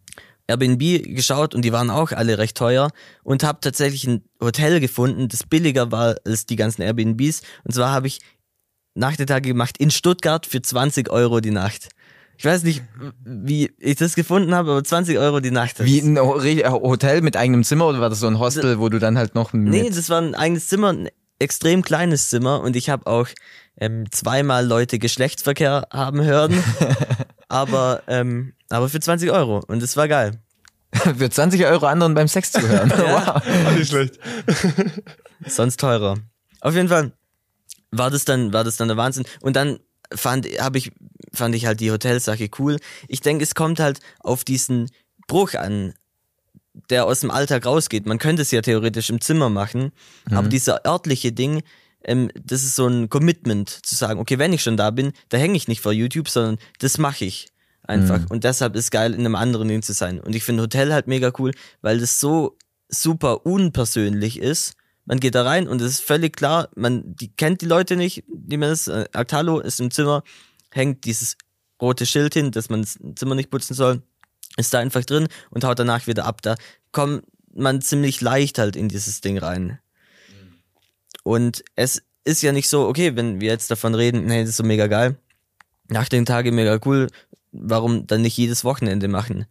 Airbnb 0.48 1.16
geschaut 1.16 1.56
und 1.56 1.64
die 1.64 1.72
waren 1.72 1.90
auch 1.90 2.12
alle 2.12 2.38
recht 2.38 2.58
teuer 2.58 2.92
und 3.24 3.44
habe 3.44 3.60
tatsächlich 3.62 4.06
ein 4.06 4.24
Hotel 4.42 4.80
gefunden, 4.80 5.30
das 5.30 5.44
billiger 5.44 5.92
war 5.92 6.16
als 6.26 6.46
die 6.46 6.58
ganzen 6.58 6.82
Airbnbs. 6.82 7.42
Und 7.64 7.74
zwar 7.74 7.92
habe 7.92 8.08
ich 8.08 8.20
Nachmittage 8.96 9.50
gemacht 9.50 9.78
in 9.78 9.90
Stuttgart 9.90 10.46
für 10.46 10.62
20 10.62 11.10
Euro 11.10 11.40
die 11.40 11.52
Nacht. 11.52 11.90
Ich 12.38 12.46
weiß 12.46 12.64
nicht, 12.64 12.84
wie 13.24 13.72
ich 13.78 13.96
das 13.96 14.16
gefunden 14.16 14.54
habe, 14.54 14.72
aber 14.72 14.84
20 14.84 15.18
Euro 15.18 15.40
die 15.40 15.52
Nacht. 15.52 15.84
Wie 15.84 16.00
ein 16.00 16.20
Hotel 16.20 17.22
mit 17.22 17.38
eigenem 17.38 17.64
Zimmer 17.64 17.88
oder 17.88 18.02
war 18.02 18.10
das 18.10 18.20
so 18.20 18.28
ein 18.28 18.40
Hostel, 18.40 18.80
wo 18.80 18.90
du 18.90 19.00
dann 19.00 19.18
halt 19.18 19.36
noch... 19.36 19.54
Nee, 19.54 19.90
das 19.90 20.10
war 20.10 20.20
ein 20.20 20.36
eigenes 20.36 20.68
Zimmer, 20.68 20.90
ein 20.90 21.10
extrem 21.40 21.84
kleines 21.84 22.30
Zimmer 22.30 22.62
und 22.62 22.76
ich 22.76 22.90
habe 22.90 23.08
auch 23.08 23.28
ähm, 23.78 24.06
zweimal 24.12 24.66
Leute 24.66 25.00
Geschlechtsverkehr 25.00 25.88
haben 25.92 26.24
hören, 26.24 26.64
aber, 27.48 28.04
ähm, 28.08 28.54
aber 28.70 28.90
für 28.90 29.00
20 29.00 29.32
Euro 29.32 29.64
und 29.68 29.82
das 29.82 29.98
war 29.98 30.08
geil. 30.08 30.40
für 31.18 31.30
20 31.30 31.66
Euro 31.66 31.86
anderen 31.88 32.14
beim 32.14 32.28
Sex 32.28 32.52
zu 32.52 32.62
hören. 32.68 32.90
ja. 32.90 33.42
Wow. 33.44 33.76
Nicht 33.78 33.90
schlecht. 33.90 34.20
Sonst 35.46 35.80
teurer. 35.80 36.18
Auf 36.62 36.76
jeden 36.76 36.88
Fall 36.88 37.12
war 37.92 38.10
das 38.12 38.26
dann, 38.26 38.54
war 38.54 38.64
das 38.64 38.78
dann 38.78 38.88
der 38.88 38.98
Wahnsinn. 38.98 39.26
Und 39.42 39.56
dann 39.56 39.80
fand, 40.14 40.48
habe 40.60 40.78
ich, 40.78 40.92
fand 41.34 41.56
ich 41.56 41.66
halt 41.66 41.80
die 41.80 41.92
Hotelsache 41.92 42.50
cool. 42.60 42.78
Ich 43.08 43.22
denke, 43.22 43.44
es 43.44 43.56
kommt 43.56 43.80
halt 43.80 44.00
auf 44.20 44.44
diesen 44.44 44.90
Bruch 45.28 45.54
an, 45.56 45.94
der 46.90 47.06
aus 47.06 47.22
dem 47.22 47.32
Alltag 47.32 47.66
rausgeht. 47.66 48.06
Man 48.06 48.18
könnte 48.18 48.42
es 48.42 48.52
ja 48.52 48.62
theoretisch 48.62 49.10
im 49.10 49.22
Zimmer 49.22 49.50
machen, 49.50 49.92
mhm. 50.30 50.38
aber 50.38 50.48
dieser 50.48 50.86
örtliche 50.86 51.32
Ding, 51.32 51.64
ähm, 52.06 52.30
das 52.36 52.64
ist 52.64 52.76
so 52.76 52.88
ein 52.88 53.10
Commitment 53.10 53.70
zu 53.70 53.96
sagen, 53.96 54.20
okay, 54.20 54.40
wenn 54.40 54.54
ich 54.54 54.64
schon 54.64 54.78
da 54.78 54.92
bin, 54.92 55.14
da 55.30 55.38
hänge 55.38 55.56
ich 55.56 55.68
nicht 55.68 55.82
vor 55.82 55.94
YouTube, 55.94 56.30
sondern 56.30 56.58
das 56.80 56.98
mache 56.98 57.26
ich 57.26 57.48
einfach. 57.84 58.20
Mhm. 58.20 58.28
Und 58.30 58.44
deshalb 58.44 58.76
ist 58.76 58.92
geil, 58.92 59.14
in 59.14 59.22
einem 59.22 59.36
anderen 59.36 59.68
Ding 59.68 59.82
zu 59.82 59.94
sein. 59.94 60.20
Und 60.20 60.36
ich 60.36 60.44
finde 60.44 60.64
Hotel 60.64 60.94
halt 60.94 61.08
mega 61.08 61.32
cool, 61.38 61.52
weil 61.82 62.00
das 62.00 62.20
so 62.20 62.58
super 62.90 63.46
unpersönlich 63.46 64.40
ist. 64.40 64.74
Man 65.06 65.20
geht 65.20 65.36
da 65.36 65.44
rein 65.44 65.68
und 65.68 65.82
es 65.82 65.94
ist 65.94 66.02
völlig 66.02 66.36
klar, 66.36 66.70
man 66.76 67.16
die 67.16 67.36
kennt 67.36 67.62
die 67.62 67.66
Leute 67.66 67.98
nicht, 67.98 68.24
die 68.28 68.58
man 68.58 68.72
ist. 68.72 68.88
Äh, 68.88 69.06
Actalo 69.12 69.60
ist 69.60 69.82
im 69.82 69.92
Zimmer, 69.92 70.24
hängt 70.72 71.04
dieses 71.06 71.36
rote 71.82 72.06
Schild 72.06 72.34
hin, 72.34 72.52
dass 72.52 72.70
man 72.70 72.82
das 72.82 72.98
Zimmer 73.16 73.36
nicht 73.36 73.50
putzen 73.50 73.74
soll, 73.74 74.02
ist 74.56 74.74
da 74.74 74.80
einfach 74.80 75.04
drin 75.04 75.28
und 75.50 75.66
haut 75.66 75.80
danach 75.80 76.08
wieder 76.08 76.26
ab. 76.26 76.42
Da 76.42 76.56
kommt 76.94 77.24
man 77.54 77.82
ziemlich 77.82 78.22
leicht 78.22 78.60
halt 78.60 78.76
in 78.78 78.88
dieses 78.88 79.20
Ding 79.20 79.38
rein. 79.38 79.80
Und 81.24 81.64
es 81.76 82.04
ist 82.26 82.42
ja 82.42 82.52
nicht 82.52 82.70
so, 82.70 82.88
okay, 82.88 83.16
wenn 83.16 83.42
wir 83.42 83.50
jetzt 83.50 83.72
davon 83.72 83.96
reden, 83.96 84.30
hey, 84.30 84.42
das 84.42 84.52
ist 84.52 84.58
so 84.58 84.64
mega 84.64 84.88
geil, 84.88 85.18
nach 85.90 86.10
den 86.10 86.26
Tagen 86.26 86.56
mega 86.56 86.80
cool, 86.86 87.10
warum 87.52 88.08
dann 88.08 88.22
nicht 88.22 88.38
jedes 88.38 88.64
Wochenende 88.64 89.08
machen? 89.08 89.46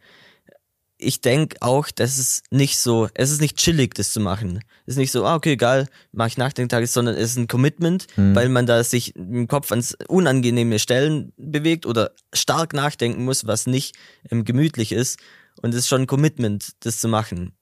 Ich 0.98 1.20
denke 1.20 1.56
auch, 1.60 1.90
dass 1.90 2.18
es 2.18 2.42
nicht 2.50 2.78
so, 2.78 3.08
es 3.14 3.30
ist 3.30 3.40
nicht 3.40 3.56
chillig, 3.56 3.94
das 3.94 4.12
zu 4.12 4.20
machen. 4.20 4.60
Es 4.86 4.94
ist 4.94 4.98
nicht 4.98 5.10
so, 5.10 5.24
ah, 5.24 5.34
okay, 5.34 5.56
geil, 5.56 5.88
mache 6.12 6.28
ich 6.28 6.38
nach 6.38 6.52
den 6.52 6.68
Tagen, 6.68 6.86
sondern 6.86 7.16
es 7.16 7.32
ist 7.32 7.38
ein 7.38 7.48
Commitment, 7.48 8.06
mhm. 8.16 8.36
weil 8.36 8.48
man 8.48 8.66
da 8.66 8.84
sich 8.84 9.16
im 9.16 9.48
Kopf 9.48 9.72
ans 9.72 9.96
unangenehme 10.06 10.78
Stellen 10.78 11.32
bewegt 11.36 11.86
oder 11.86 12.12
stark 12.32 12.72
nachdenken 12.72 13.24
muss, 13.24 13.46
was 13.46 13.66
nicht 13.66 13.96
ähm, 14.30 14.44
gemütlich 14.44 14.92
ist. 14.92 15.18
Und 15.60 15.70
es 15.70 15.80
ist 15.80 15.88
schon 15.88 16.02
ein 16.02 16.06
Commitment, 16.06 16.70
das 16.80 16.98
zu 16.98 17.08
machen. 17.08 17.52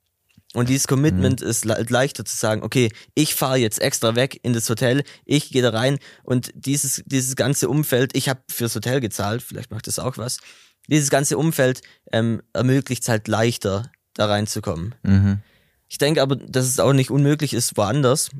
Und 0.52 0.68
dieses 0.68 0.88
Commitment 0.88 1.42
mhm. 1.42 1.46
ist 1.46 1.64
le 1.64 1.84
leichter 1.88 2.24
zu 2.24 2.36
sagen, 2.36 2.62
okay, 2.62 2.90
ich 3.14 3.34
fahre 3.34 3.58
jetzt 3.58 3.80
extra 3.80 4.16
weg 4.16 4.40
in 4.42 4.52
das 4.52 4.68
Hotel, 4.68 5.04
ich 5.24 5.50
gehe 5.50 5.62
da 5.62 5.70
rein 5.70 5.98
und 6.24 6.50
dieses, 6.54 7.02
dieses 7.06 7.36
ganze 7.36 7.68
Umfeld, 7.68 8.16
ich 8.16 8.28
habe 8.28 8.40
fürs 8.50 8.74
Hotel 8.74 9.00
gezahlt, 9.00 9.42
vielleicht 9.42 9.70
macht 9.70 9.86
das 9.86 10.00
auch 10.00 10.18
was, 10.18 10.38
dieses 10.88 11.08
ganze 11.08 11.38
Umfeld 11.38 11.82
ähm, 12.12 12.42
ermöglicht 12.52 13.02
es 13.02 13.08
halt 13.08 13.28
leichter, 13.28 13.92
da 14.14 14.26
reinzukommen. 14.26 14.96
Mhm. 15.04 15.38
Ich 15.88 15.98
denke 15.98 16.22
aber, 16.22 16.36
dass 16.36 16.66
es 16.66 16.80
auch 16.80 16.92
nicht 16.92 17.10
unmöglich 17.10 17.54
ist, 17.54 17.76
woanders. 17.76 18.30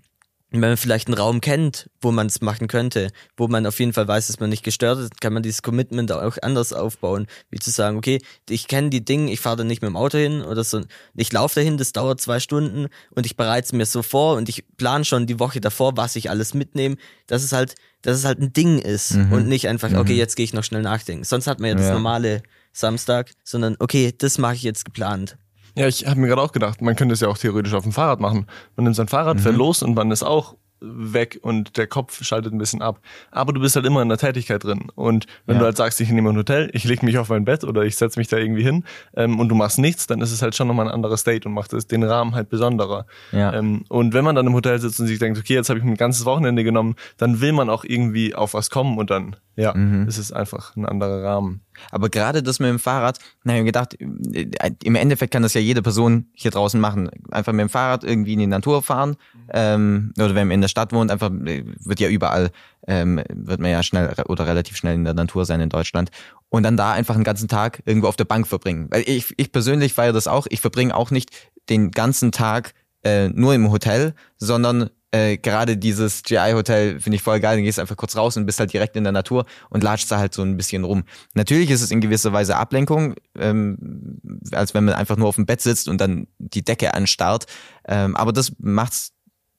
Wenn 0.51 0.61
man 0.61 0.77
vielleicht 0.77 1.07
einen 1.07 1.17
Raum 1.17 1.41
kennt, 1.41 1.89
wo 2.01 2.11
man 2.11 2.27
es 2.27 2.41
machen 2.41 2.67
könnte, 2.67 3.11
wo 3.37 3.47
man 3.47 3.67
auf 3.67 3.79
jeden 3.79 3.93
Fall 3.93 4.09
weiß, 4.09 4.27
dass 4.27 4.41
man 4.41 4.51
nicht 4.51 4.65
gestört 4.65 4.99
ist, 4.99 5.21
kann 5.21 5.33
man 5.33 5.43
dieses 5.43 5.63
Commitment 5.63 6.11
auch 6.11 6.37
anders 6.43 6.73
aufbauen, 6.73 7.27
wie 7.51 7.59
zu 7.59 7.71
sagen, 7.71 7.97
okay, 7.97 8.21
ich 8.49 8.67
kenne 8.67 8.91
die 8.91 9.05
Dinge, 9.05 9.33
ich 9.33 9.41
fahre 9.41 9.59
da 9.59 9.65
nicht 9.65 9.81
mit 9.83 9.89
dem 9.89 9.97
Auto 9.97 10.19
hin 10.19 10.43
oder 10.43 10.65
so, 10.65 10.83
ich 11.15 11.33
laufe 11.33 11.55
dahin, 11.61 11.79
das 11.79 11.93
dauert 11.93 12.21
zwei 12.21 12.41
Stunden 12.41 12.89
und 13.11 13.27
ich 13.27 13.37
bereite 13.37 13.67
es 13.67 13.73
mir 13.73 13.87
so 13.87 14.03
vor 14.03 14.37
und 14.37 14.49
ich 14.49 14.65
plane 14.77 15.05
schon 15.05 15.27
die 15.27 15.39
Woche 15.39 15.61
davor, 15.61 15.97
was 15.97 16.17
ich 16.17 16.31
alles 16.31 16.53
mitnehme, 16.53 16.97
dass 17.29 17.45
es 17.45 17.53
halt, 17.53 17.77
dass 18.03 18.17
es 18.17 18.25
halt 18.25 18.41
ein 18.41 18.53
Ding 18.53 18.79
ist 18.79 19.13
mhm. 19.13 19.33
und 19.33 19.49
nicht 19.49 19.69
einfach, 19.69 19.93
okay, 19.93 20.15
mhm. 20.15 20.19
jetzt 20.19 20.35
gehe 20.35 20.45
ich 20.45 20.53
noch 20.53 20.65
schnell 20.65 20.83
nachdenken. 20.83 21.25
Sonst 21.25 21.47
hat 21.47 21.61
man 21.61 21.71
ja 21.71 21.75
das 21.77 21.87
ja. 21.87 21.93
normale 21.93 22.43
Samstag, 22.73 23.31
sondern 23.45 23.77
okay, 23.79 24.13
das 24.17 24.39
mache 24.39 24.55
ich 24.55 24.63
jetzt 24.63 24.85
geplant. 24.85 25.37
Ja, 25.81 25.89
ich 25.89 26.07
habe 26.07 26.21
mir 26.21 26.29
gerade 26.29 26.43
auch 26.43 26.53
gedacht, 26.53 26.83
man 26.83 26.95
könnte 26.95 27.15
es 27.15 27.21
ja 27.21 27.29
auch 27.29 27.39
theoretisch 27.39 27.73
auf 27.73 27.85
dem 27.85 27.93
Fahrrad 27.93 28.21
machen. 28.21 28.47
Man 28.77 28.85
nimmt 28.85 28.97
sein 28.97 29.09
Fahrrad, 29.09 29.39
mhm. 29.39 29.41
fährt 29.41 29.57
los 29.57 29.83
und 29.83 29.95
man 29.95 30.11
ist 30.11 30.23
auch 30.23 30.55
weg 30.81 31.39
und 31.43 31.79
der 31.79 31.87
Kopf 31.87 32.23
schaltet 32.23 32.53
ein 32.53 32.59
bisschen 32.59 32.83
ab. 32.83 33.01
Aber 33.31 33.55
du 33.55 33.61
bist 33.61 33.77
halt 33.77 33.87
immer 33.87 34.03
in 34.03 34.09
der 34.11 34.19
Tätigkeit 34.19 34.63
drin. 34.63 34.89
Und 34.95 35.27
wenn 35.47 35.57
ja. 35.57 35.61
du 35.61 35.65
halt 35.67 35.77
sagst, 35.79 36.01
ich 36.01 36.11
nehme 36.11 36.31
ein 36.31 36.37
Hotel, 36.37 36.71
ich 36.73 36.85
lege 36.85 37.05
mich 37.05 37.19
auf 37.19 37.29
mein 37.29 37.45
Bett 37.45 37.65
oder 37.65 37.83
ich 37.83 37.97
setze 37.97 38.19
mich 38.19 38.29
da 38.29 38.37
irgendwie 38.37 38.63
hin 38.63 38.85
ähm, 39.15 39.39
und 39.39 39.49
du 39.49 39.55
machst 39.55 39.79
nichts, 39.79 40.07
dann 40.07 40.21
ist 40.21 40.33
es 40.33 40.43
halt 40.43 40.55
schon 40.55 40.69
nochmal 40.69 40.89
ein 40.89 40.93
anderes 40.93 41.21
State 41.21 41.49
und 41.49 41.55
macht 41.55 41.73
es 41.73 41.87
den 41.87 42.03
Rahmen 42.03 42.35
halt 42.35 42.49
besonderer. 42.49 43.07
Ja. 43.33 43.55
Ähm, 43.55 43.85
und 43.89 44.13
wenn 44.13 44.25
man 44.25 44.35
dann 44.35 44.47
im 44.47 44.55
Hotel 44.55 44.79
sitzt 44.79 45.01
und 45.01 45.07
sich 45.07 45.19
denkt, 45.19 45.39
okay, 45.39 45.55
jetzt 45.55 45.69
habe 45.71 45.79
ich 45.79 45.85
ein 45.85 45.97
ganzes 45.97 46.25
Wochenende 46.25 46.65
genommen, 46.65 46.97
dann 47.17 47.41
will 47.41 47.53
man 47.53 47.71
auch 47.71 47.85
irgendwie 47.85 48.35
auf 48.35 48.55
was 48.55 48.71
kommen 48.71 48.99
und 48.99 49.11
dann, 49.11 49.37
ja, 49.61 49.75
mhm. 49.75 50.09
ist 50.09 50.19
es 50.19 50.33
einfach 50.33 50.75
ein 50.77 50.87
anderer 50.87 51.23
Rahmen. 51.23 51.61
Aber 51.91 52.09
gerade 52.09 52.43
das 52.43 52.61
mit 52.61 52.69
dem 52.69 52.79
Fahrrad, 52.79 53.19
na, 53.45 53.59
ich 53.59 53.65
gedacht, 53.65 53.95
äh, 54.01 54.49
im 54.83 54.95
Endeffekt 54.95 55.33
kann 55.33 55.43
das 55.43 55.55
ja 55.55 55.61
jede 55.61 55.83
Person 55.83 56.27
hier 56.33 56.51
draußen 56.51 56.81
machen. 56.81 57.11
Einfach 57.31 57.53
mit 57.53 57.61
dem 57.61 57.69
Fahrrad 57.69 58.03
irgendwie 58.03 58.33
in 58.33 58.39
die 58.39 58.47
Natur 58.47 58.83
fahren. 58.83 59.17
Ähm, 59.53 60.13
oder 60.17 60.35
wenn 60.35 60.49
man 60.49 60.55
in 60.55 60.61
der 60.63 60.69
Stadt 60.69 60.93
wohnt, 60.93 61.11
einfach 61.11 61.31
äh, 61.31 61.65
wird 61.85 62.01
ja 62.01 62.09
überall, 62.09 62.51
ähm, 62.87 63.23
wird 63.29 63.61
man 63.61 63.71
ja 63.71 63.83
schnell 63.83 64.15
oder 64.27 64.47
relativ 64.47 64.77
schnell 64.77 64.95
in 64.95 65.05
der 65.05 65.15
Natur 65.15 65.45
sein 65.45 65.61
in 65.61 65.69
Deutschland. 65.69 66.11
Und 66.49 66.63
dann 66.63 66.77
da 66.77 66.93
einfach 66.93 67.15
einen 67.15 67.25
ganzen 67.25 67.49
Tag 67.49 67.83
irgendwo 67.85 68.09
auf 68.09 68.17
der 68.17 68.25
Bank 68.25 68.47
verbringen. 68.47 68.89
Weil 68.91 69.03
ich, 69.07 69.35
ich 69.37 69.53
persönlich 69.53 69.93
feiere 69.93 70.13
das 70.13 70.27
auch. 70.27 70.47
Ich 70.49 70.61
verbringe 70.61 70.97
auch 70.97 71.11
nicht 71.11 71.31
den 71.69 71.91
ganzen 71.91 72.33
Tag 72.33 72.73
äh, 73.05 73.29
nur 73.29 73.55
im 73.55 73.71
Hotel, 73.71 74.15
sondern 74.37 74.91
äh, 75.13 75.39
gerade 75.39 75.77
dieses 75.77 76.23
GI-Hotel 76.23 77.01
finde 77.01 77.17
ich 77.17 77.23
voll 77.23 77.41
geil. 77.41 77.57
Du 77.57 77.63
gehst 77.63 77.81
einfach 77.81 77.97
kurz 77.97 78.17
raus 78.17 78.37
und 78.37 78.47
bist 78.47 78.61
halt 78.61 78.73
direkt 78.73 78.97
in 78.97 79.03
der 79.03 79.13
Natur 79.13 79.45
und 79.69 79.83
latschst 79.83 80.11
da 80.11 80.19
halt 80.19 80.35
so 80.35 80.43
ein 80.43 80.57
bisschen 80.57 80.85
rum. 80.85 81.05
Natürlich 81.35 81.71
ist 81.71 81.83
es 81.83 81.91
in 81.91 82.01
gewisser 82.01 82.33
Weise 82.33 82.57
Ablenkung, 82.57 83.15
ähm, 83.37 84.21
als 84.53 84.73
wenn 84.75 84.85
man 84.85 84.95
einfach 84.95 85.17
nur 85.17 85.29
auf 85.29 85.37
dem 85.37 85.47
Bett 85.47 85.61
sitzt 85.61 85.89
und 85.89 86.01
dann 86.01 86.29
die 86.39 86.65
Decke 86.65 86.95
anstarrt. 86.95 87.47
Ähm, 87.89 88.15
aber 88.15 88.33
das 88.33 88.53
macht's 88.59 89.13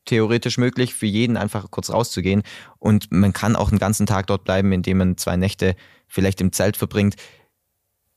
theoretisch 0.05 0.57
möglich, 0.57 0.93
für 0.93 1.05
jeden 1.05 1.37
einfach 1.37 1.69
kurz 1.69 1.89
rauszugehen. 1.89 2.43
Und 2.79 3.11
man 3.11 3.33
kann 3.33 3.55
auch 3.55 3.69
einen 3.69 3.79
ganzen 3.79 4.05
Tag 4.05 4.27
dort 4.27 4.45
bleiben, 4.45 4.71
indem 4.71 4.97
man 4.97 5.17
zwei 5.17 5.35
Nächte 5.35 5.75
vielleicht 6.07 6.41
im 6.41 6.51
Zelt 6.51 6.77
verbringt. 6.77 7.15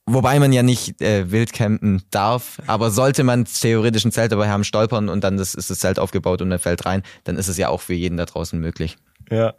Wobei 0.07 0.39
man 0.39 0.53
ja 0.53 0.63
nicht 0.63 1.01
äh, 1.01 1.31
wild 1.31 1.55
campen 1.55 2.03
darf, 2.11 2.61
aber 2.67 2.91
sollte 2.91 3.25
man 3.25 3.47
theoretisch 3.47 4.05
ein 4.05 4.13
Zelt 4.13 4.33
dabei 4.33 4.51
haben, 4.51 4.63
stolpern 4.63 5.09
und 5.09 5.25
dann 5.25 5.39
das, 5.39 5.55
ist 5.55 5.71
das 5.71 5.79
Zelt 5.79 5.99
aufgebaut 5.99 6.43
und 6.43 6.51
man 6.51 6.59
fällt 6.59 6.85
rein, 6.85 7.03
dann 7.25 7.37
ist 7.37 7.49
es 7.49 7.57
ja 7.57 7.71
auch 7.71 7.81
für 7.81 7.95
jeden 7.95 8.19
da 8.19 8.27
draußen 8.27 8.59
möglich. 8.61 8.99
Ja, 9.31 9.55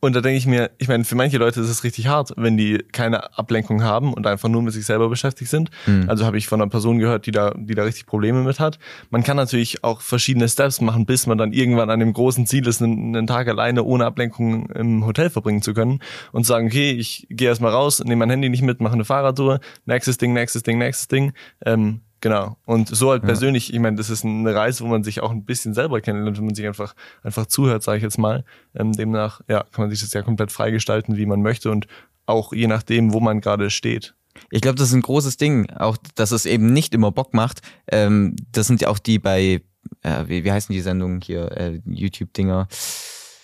und 0.00 0.14
da 0.14 0.20
denke 0.20 0.38
ich 0.38 0.46
mir, 0.46 0.70
ich 0.78 0.86
meine, 0.86 1.04
für 1.04 1.16
manche 1.16 1.38
Leute 1.38 1.60
ist 1.60 1.68
es 1.68 1.82
richtig 1.82 2.06
hart, 2.06 2.32
wenn 2.36 2.56
die 2.56 2.78
keine 2.92 3.36
Ablenkung 3.36 3.82
haben 3.82 4.14
und 4.14 4.26
einfach 4.26 4.48
nur 4.48 4.62
mit 4.62 4.72
sich 4.72 4.86
selber 4.86 5.08
beschäftigt 5.08 5.50
sind. 5.50 5.70
Mhm. 5.86 6.08
Also 6.08 6.24
habe 6.24 6.38
ich 6.38 6.46
von 6.46 6.60
einer 6.60 6.70
Person 6.70 6.98
gehört, 6.98 7.26
die 7.26 7.32
da, 7.32 7.52
die 7.56 7.74
da 7.74 7.82
richtig 7.82 8.06
Probleme 8.06 8.42
mit 8.42 8.60
hat. 8.60 8.78
Man 9.10 9.24
kann 9.24 9.36
natürlich 9.36 9.82
auch 9.82 10.00
verschiedene 10.00 10.48
Steps 10.48 10.80
machen, 10.80 11.04
bis 11.04 11.26
man 11.26 11.36
dann 11.36 11.52
irgendwann 11.52 11.90
an 11.90 11.98
dem 11.98 12.12
großen 12.12 12.46
Ziel 12.46 12.66
ist, 12.68 12.80
einen, 12.80 13.16
einen 13.16 13.26
Tag 13.26 13.48
alleine 13.48 13.82
ohne 13.82 14.06
Ablenkung 14.06 14.70
im 14.70 15.04
Hotel 15.04 15.30
verbringen 15.30 15.62
zu 15.62 15.74
können 15.74 16.00
und 16.30 16.46
sagen, 16.46 16.68
okay, 16.68 16.92
ich 16.92 17.26
gehe 17.30 17.48
erstmal 17.48 17.72
raus, 17.72 18.02
nehme 18.04 18.20
mein 18.20 18.30
Handy 18.30 18.48
nicht 18.48 18.62
mit, 18.62 18.80
mache 18.80 18.94
eine 18.94 19.04
Fahrradtour, 19.04 19.58
nächstes 19.84 20.16
Ding, 20.16 20.32
nächstes 20.32 20.62
Ding, 20.62 20.78
nächstes 20.78 21.08
Ding. 21.08 21.32
Ähm, 21.66 22.02
Genau. 22.20 22.56
Und 22.64 22.88
so 22.88 23.10
halt 23.10 23.22
ja. 23.22 23.28
persönlich, 23.28 23.72
ich 23.72 23.78
meine, 23.78 23.96
das 23.96 24.10
ist 24.10 24.24
eine 24.24 24.54
Reise, 24.54 24.82
wo 24.82 24.88
man 24.88 25.04
sich 25.04 25.20
auch 25.20 25.30
ein 25.30 25.44
bisschen 25.44 25.72
selber 25.74 26.00
kennenlernt, 26.00 26.38
wenn 26.38 26.46
man 26.46 26.54
sich 26.54 26.66
einfach, 26.66 26.94
einfach 27.22 27.46
zuhört, 27.46 27.82
sage 27.82 27.98
ich 27.98 28.02
jetzt 28.02 28.18
mal. 28.18 28.44
Ähm, 28.74 28.92
demnach, 28.92 29.40
ja, 29.48 29.60
kann 29.60 29.84
man 29.84 29.90
sich 29.90 30.00
das 30.00 30.12
ja 30.12 30.22
komplett 30.22 30.50
freigestalten, 30.50 31.16
wie 31.16 31.26
man 31.26 31.42
möchte 31.42 31.70
und 31.70 31.86
auch 32.26 32.52
je 32.52 32.66
nachdem, 32.66 33.12
wo 33.12 33.20
man 33.20 33.40
gerade 33.40 33.70
steht. 33.70 34.14
Ich 34.50 34.60
glaube, 34.60 34.76
das 34.76 34.88
ist 34.88 34.94
ein 34.94 35.02
großes 35.02 35.36
Ding, 35.36 35.70
auch 35.70 35.96
dass 36.14 36.30
es 36.32 36.46
eben 36.46 36.72
nicht 36.72 36.94
immer 36.94 37.10
Bock 37.10 37.34
macht. 37.34 37.60
Ähm, 37.90 38.36
das 38.52 38.66
sind 38.66 38.80
ja 38.80 38.88
auch 38.88 38.98
die 38.98 39.18
bei, 39.18 39.62
äh, 40.02 40.24
wie, 40.26 40.44
wie 40.44 40.52
heißen 40.52 40.72
die 40.72 40.80
Sendungen 40.80 41.20
hier, 41.20 41.52
äh, 41.56 41.80
YouTube-Dinger, 41.86 42.68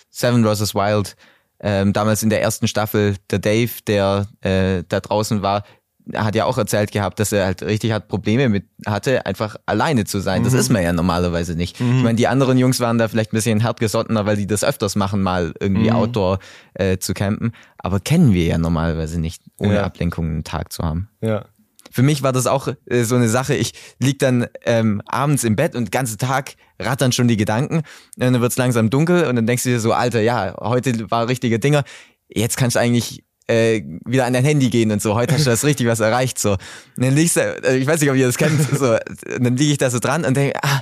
Seven 0.09 0.43
vs. 0.45 0.75
Wild. 0.75 1.15
Ähm, 1.59 1.93
damals 1.93 2.21
in 2.21 2.29
der 2.29 2.41
ersten 2.41 2.67
Staffel, 2.67 3.15
der 3.29 3.39
Dave, 3.39 3.71
der 3.87 4.27
äh, 4.41 4.83
da 4.87 4.99
draußen 4.99 5.41
war, 5.41 5.63
hat 6.13 6.35
ja 6.35 6.45
auch 6.45 6.57
erzählt 6.57 6.91
gehabt, 6.91 7.19
dass 7.19 7.31
er 7.31 7.45
halt 7.45 7.63
richtig 7.63 7.91
hat 7.91 8.07
Probleme 8.07 8.49
mit 8.49 8.65
hatte, 8.85 9.25
einfach 9.25 9.55
alleine 9.65 10.05
zu 10.05 10.19
sein. 10.19 10.43
Das 10.43 10.53
mhm. 10.53 10.59
ist 10.59 10.69
man 10.69 10.83
ja 10.83 10.93
normalerweise 10.93 11.55
nicht. 11.55 11.79
Mhm. 11.79 11.97
Ich 11.97 12.03
meine, 12.03 12.15
die 12.15 12.27
anderen 12.27 12.57
Jungs 12.57 12.79
waren 12.79 12.97
da 12.97 13.07
vielleicht 13.07 13.33
ein 13.33 13.37
bisschen 13.37 13.63
hartgesottener, 13.63 14.25
weil 14.25 14.37
die 14.37 14.47
das 14.47 14.63
öfters 14.63 14.95
machen, 14.95 15.21
mal 15.21 15.53
irgendwie 15.59 15.89
mhm. 15.89 15.95
Outdoor 15.95 16.39
äh, 16.75 16.97
zu 16.97 17.13
campen. 17.13 17.53
Aber 17.77 17.99
kennen 17.99 18.33
wir 18.33 18.45
ja 18.45 18.57
normalerweise 18.57 19.19
nicht, 19.19 19.41
ohne 19.57 19.75
ja. 19.75 19.83
Ablenkung 19.83 20.25
einen 20.25 20.43
Tag 20.43 20.71
zu 20.71 20.83
haben. 20.83 21.09
Ja. 21.21 21.45
Für 21.91 22.03
mich 22.03 22.23
war 22.23 22.33
das 22.33 22.45
auch 22.45 22.67
äh, 22.87 23.03
so 23.03 23.15
eine 23.15 23.29
Sache. 23.29 23.55
Ich 23.55 23.73
lieg 23.99 24.19
dann 24.19 24.47
ähm, 24.65 25.01
abends 25.05 25.43
im 25.43 25.55
Bett 25.55 25.75
und 25.75 25.85
den 25.85 25.91
ganzen 25.91 26.17
Tag 26.17 26.55
rattern 26.79 27.11
schon 27.13 27.27
die 27.27 27.37
Gedanken. 27.37 27.77
Und 27.77 27.83
dann 28.17 28.41
wird's 28.41 28.57
langsam 28.57 28.89
dunkel 28.89 29.27
und 29.27 29.35
dann 29.37 29.47
denkst 29.47 29.63
du 29.63 29.69
dir 29.69 29.79
so, 29.79 29.93
Alter, 29.93 30.21
ja, 30.21 30.55
heute 30.59 31.09
war 31.09 31.27
richtige 31.27 31.57
Dinger. 31.57 31.83
Jetzt 32.27 32.57
kannst 32.57 32.75
du 32.75 32.79
eigentlich 32.79 33.23
äh, 33.47 33.81
wieder 34.05 34.25
an 34.25 34.33
dein 34.33 34.45
Handy 34.45 34.69
gehen 34.69 34.91
und 34.91 35.01
so, 35.01 35.15
heute 35.15 35.33
hast 35.33 35.45
du 35.45 35.49
das 35.49 35.63
richtig 35.63 35.87
was 35.87 35.99
erreicht, 35.99 36.39
so. 36.39 36.51
Und 36.51 36.59
dann 36.97 37.15
liegst 37.15 37.37
du, 37.37 37.41
äh, 37.41 37.77
ich 37.77 37.87
weiß 37.87 38.01
nicht, 38.01 38.09
ob 38.09 38.15
ihr 38.15 38.25
das 38.25 38.37
kennt, 38.37 38.59
so, 38.77 38.97
dann 39.39 39.57
liege 39.57 39.71
ich 39.71 39.77
da 39.77 39.89
so 39.89 39.99
dran 39.99 40.25
und 40.25 40.35
denke, 40.35 40.57
ah, 40.63 40.81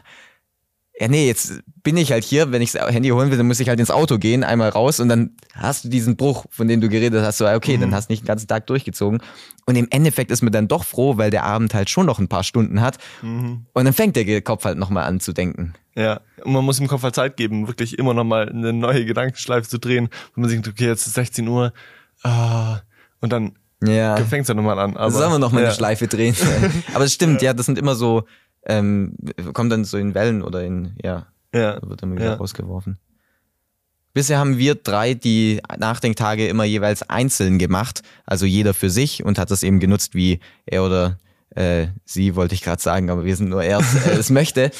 ja 1.00 1.08
nee, 1.08 1.28
jetzt 1.28 1.62
bin 1.82 1.98
ich 1.98 2.12
halt 2.12 2.24
hier, 2.24 2.52
wenn 2.52 2.62
ich 2.62 2.72
das 2.72 2.94
Handy 2.94 3.10
holen 3.10 3.32
will, 3.32 3.38
dann 3.38 3.48
muss 3.48 3.60
ich 3.60 3.68
halt 3.68 3.80
ins 3.80 3.92
Auto 3.92 4.18
gehen, 4.18 4.44
einmal 4.44 4.70
raus 4.70 5.00
und 5.00 5.10
dann 5.10 5.36
hast 5.54 5.86
du 5.86 5.90
diesen 5.90 6.16
Bruch, 6.16 6.46
von 6.50 6.68
dem 6.68 6.82
du 6.82 6.90
geredet 6.90 7.24
hast, 7.24 7.40
so, 7.40 7.48
okay, 7.48 7.78
mhm. 7.78 7.82
dann 7.82 7.96
hast 7.96 8.10
du 8.10 8.14
nicht 8.14 8.24
den 8.24 8.28
ganzen 8.28 8.48
Tag 8.48 8.68
durchgezogen. 8.68 9.22
Und 9.66 9.76
im 9.76 9.88
Endeffekt 9.90 10.32
ist 10.32 10.44
man 10.44 10.52
dann 10.52 10.68
doch 10.68 10.84
froh, 10.84 11.18
weil 11.18 11.32
der 11.32 11.44
Abend 11.44 11.74
halt 11.74 11.90
schon 11.90 12.06
noch 12.06 12.20
ein 12.20 12.28
paar 12.28 12.44
Stunden 12.44 12.82
hat. 12.82 12.98
Mhm. 13.22 13.66
Und 13.74 13.86
dann 13.86 13.94
fängt 13.94 14.16
der 14.16 14.42
Kopf 14.42 14.66
halt 14.66 14.78
nochmal 14.78 15.06
an 15.06 15.20
zu 15.20 15.34
denken. 15.34 15.74
Ja, 15.96 16.22
und 16.44 16.54
man 16.54 16.66
muss 16.66 16.78
dem 16.78 16.88
Kopf 16.88 17.04
halt 17.04 17.16
Zeit 17.16 17.38
geben, 17.38 17.68
wirklich 17.68 17.98
immer 17.98 18.14
nochmal 18.14 18.50
eine 18.50 18.74
neue 18.74 19.06
Gedankenschleife 19.06 19.68
zu 19.68 19.80
drehen, 19.80 20.10
wo 20.36 20.42
man 20.42 20.50
sich 20.50 20.62
denkt, 20.62 20.70
okay, 20.70 20.88
jetzt 20.88 21.06
ist 21.08 21.14
16 21.14 21.48
Uhr, 21.48 21.74
ah, 22.24 22.80
und 23.22 23.32
dann 23.32 23.54
ja. 23.84 24.18
fängt 24.18 24.44
es 24.44 24.48
ja 24.48 24.54
nochmal 24.54 24.80
an. 24.80 24.98
Aber, 24.98 25.12
Sollen 25.12 25.32
wir 25.32 25.40
nochmal 25.40 25.64
ja. 25.64 25.70
eine 25.70 25.76
Schleife 25.76 26.08
drehen? 26.08 26.36
aber 26.94 27.06
es 27.06 27.14
stimmt, 27.14 27.42
ja. 27.42 27.54
das 27.54 27.66
sind 27.66 27.78
immer 27.78 27.96
so, 27.96 28.24
ähm, 28.66 29.16
kommt 29.54 29.72
dann 29.72 29.86
so 29.86 29.98
in 29.98 30.14
Wellen 30.16 30.42
oder 30.42 30.64
in, 30.64 30.96
ja, 31.04 31.28
ja. 31.54 31.80
wird 31.82 32.02
dann 32.02 32.16
wieder 32.16 32.26
ja. 32.26 32.34
rausgeworfen. 32.36 32.98
Bisher 34.14 34.38
haben 34.38 34.60
wir 34.60 34.76
drei 34.76 35.16
die 35.16 35.60
Nachdenktage 35.78 36.48
immer 36.48 36.66
jeweils 36.66 37.02
einzeln 37.10 37.58
gemacht, 37.58 38.04
also 38.26 38.46
jeder 38.46 38.76
für 38.76 38.92
sich 38.92 39.24
und 39.26 39.40
hat 39.40 39.50
das 39.50 39.64
eben 39.64 39.80
genutzt, 39.80 40.14
wie 40.14 40.40
er 40.68 40.84
oder 40.84 41.18
äh, 41.56 41.88
sie, 42.06 42.36
wollte 42.36 42.54
ich 42.54 42.62
gerade 42.62 42.82
sagen, 42.82 43.10
aber 43.10 43.26
wir 43.26 43.36
sind 43.36 43.50
nur 43.50 43.64
er, 43.64 43.80
äh, 43.80 44.12
es 44.12 44.30
möchte. 44.30 44.72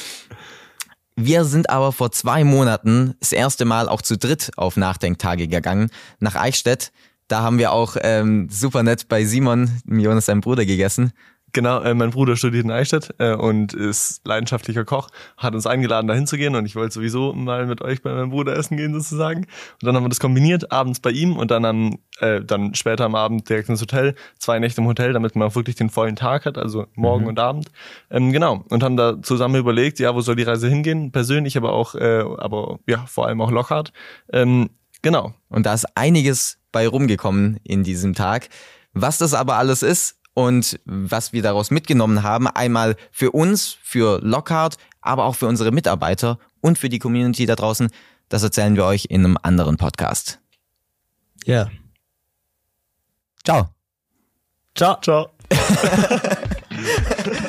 Wir 1.16 1.44
sind 1.44 1.70
aber 1.70 1.92
vor 1.92 2.10
zwei 2.12 2.44
Monaten 2.44 3.14
das 3.20 3.32
erste 3.32 3.64
Mal 3.64 3.88
auch 3.88 4.02
zu 4.02 4.16
dritt 4.16 4.50
auf 4.56 4.76
Nachdenktage 4.76 5.48
gegangen, 5.48 5.90
nach 6.18 6.34
Eichstätt. 6.34 6.92
Da 7.28 7.42
haben 7.42 7.58
wir 7.58 7.72
auch 7.72 7.96
ähm, 8.00 8.48
super 8.50 8.82
nett 8.82 9.08
bei 9.08 9.24
Simon, 9.24 9.70
Jonas, 9.86 10.26
seinem 10.26 10.40
Bruder, 10.40 10.66
gegessen. 10.66 11.12
Genau, 11.54 11.80
äh, 11.82 11.94
mein 11.94 12.10
Bruder 12.10 12.34
studiert 12.36 12.64
in 12.64 12.72
Eichstätt 12.72 13.14
äh, 13.18 13.32
und 13.32 13.74
ist 13.74 14.26
leidenschaftlicher 14.26 14.84
Koch, 14.84 15.08
hat 15.36 15.54
uns 15.54 15.68
eingeladen, 15.68 16.08
da 16.08 16.14
hinzugehen 16.14 16.56
und 16.56 16.66
ich 16.66 16.74
wollte 16.74 16.92
sowieso 16.92 17.32
mal 17.32 17.66
mit 17.66 17.80
euch 17.80 18.02
bei 18.02 18.12
meinem 18.12 18.30
Bruder 18.30 18.56
essen 18.56 18.76
gehen 18.76 18.92
sozusagen. 18.92 19.42
Und 19.44 19.84
dann 19.84 19.94
haben 19.94 20.02
wir 20.02 20.08
das 20.08 20.18
kombiniert, 20.18 20.72
abends 20.72 20.98
bei 20.98 21.10
ihm 21.12 21.36
und 21.36 21.52
dann 21.52 21.64
am, 21.64 21.98
äh, 22.18 22.40
dann 22.42 22.74
später 22.74 23.04
am 23.04 23.14
Abend 23.14 23.48
direkt 23.48 23.68
ins 23.68 23.80
Hotel, 23.80 24.16
zwei 24.36 24.58
Nächte 24.58 24.80
im 24.80 24.88
Hotel, 24.88 25.12
damit 25.12 25.36
man 25.36 25.46
auch 25.46 25.54
wirklich 25.54 25.76
den 25.76 25.90
vollen 25.90 26.16
Tag 26.16 26.44
hat, 26.44 26.58
also 26.58 26.86
morgen 26.96 27.22
mhm. 27.22 27.28
und 27.28 27.38
Abend. 27.38 27.70
Ähm, 28.10 28.32
genau, 28.32 28.64
und 28.68 28.82
haben 28.82 28.96
da 28.96 29.22
zusammen 29.22 29.54
überlegt, 29.54 30.00
ja, 30.00 30.12
wo 30.12 30.22
soll 30.22 30.34
die 30.34 30.42
Reise 30.42 30.68
hingehen, 30.68 31.12
persönlich, 31.12 31.56
aber 31.56 31.72
auch, 31.72 31.94
äh, 31.94 32.24
aber 32.36 32.80
ja, 32.88 33.06
vor 33.06 33.28
allem 33.28 33.40
auch 33.40 33.52
Lockhart. 33.52 33.92
Ähm, 34.32 34.70
genau. 35.02 35.34
Und 35.50 35.66
da 35.66 35.74
ist 35.74 35.86
einiges 35.94 36.58
bei 36.74 36.88
rumgekommen 36.88 37.58
in 37.62 37.84
diesem 37.84 38.14
Tag. 38.14 38.48
Was 38.92 39.16
das 39.16 39.32
aber 39.32 39.56
alles 39.56 39.82
ist 39.82 40.16
und 40.34 40.80
was 40.84 41.32
wir 41.32 41.40
daraus 41.40 41.70
mitgenommen 41.70 42.24
haben, 42.24 42.48
einmal 42.48 42.96
für 43.12 43.30
uns, 43.30 43.78
für 43.80 44.20
Lockhart, 44.20 44.76
aber 45.00 45.24
auch 45.24 45.36
für 45.36 45.46
unsere 45.46 45.70
Mitarbeiter 45.70 46.38
und 46.60 46.78
für 46.78 46.88
die 46.88 46.98
Community 46.98 47.46
da 47.46 47.54
draußen, 47.54 47.90
das 48.28 48.42
erzählen 48.42 48.74
wir 48.74 48.84
euch 48.84 49.06
in 49.08 49.24
einem 49.24 49.38
anderen 49.40 49.76
Podcast. 49.76 50.40
Ja. 51.44 51.70
Ciao. 53.44 53.68
Ciao. 54.74 54.98
Ciao. 55.00 55.30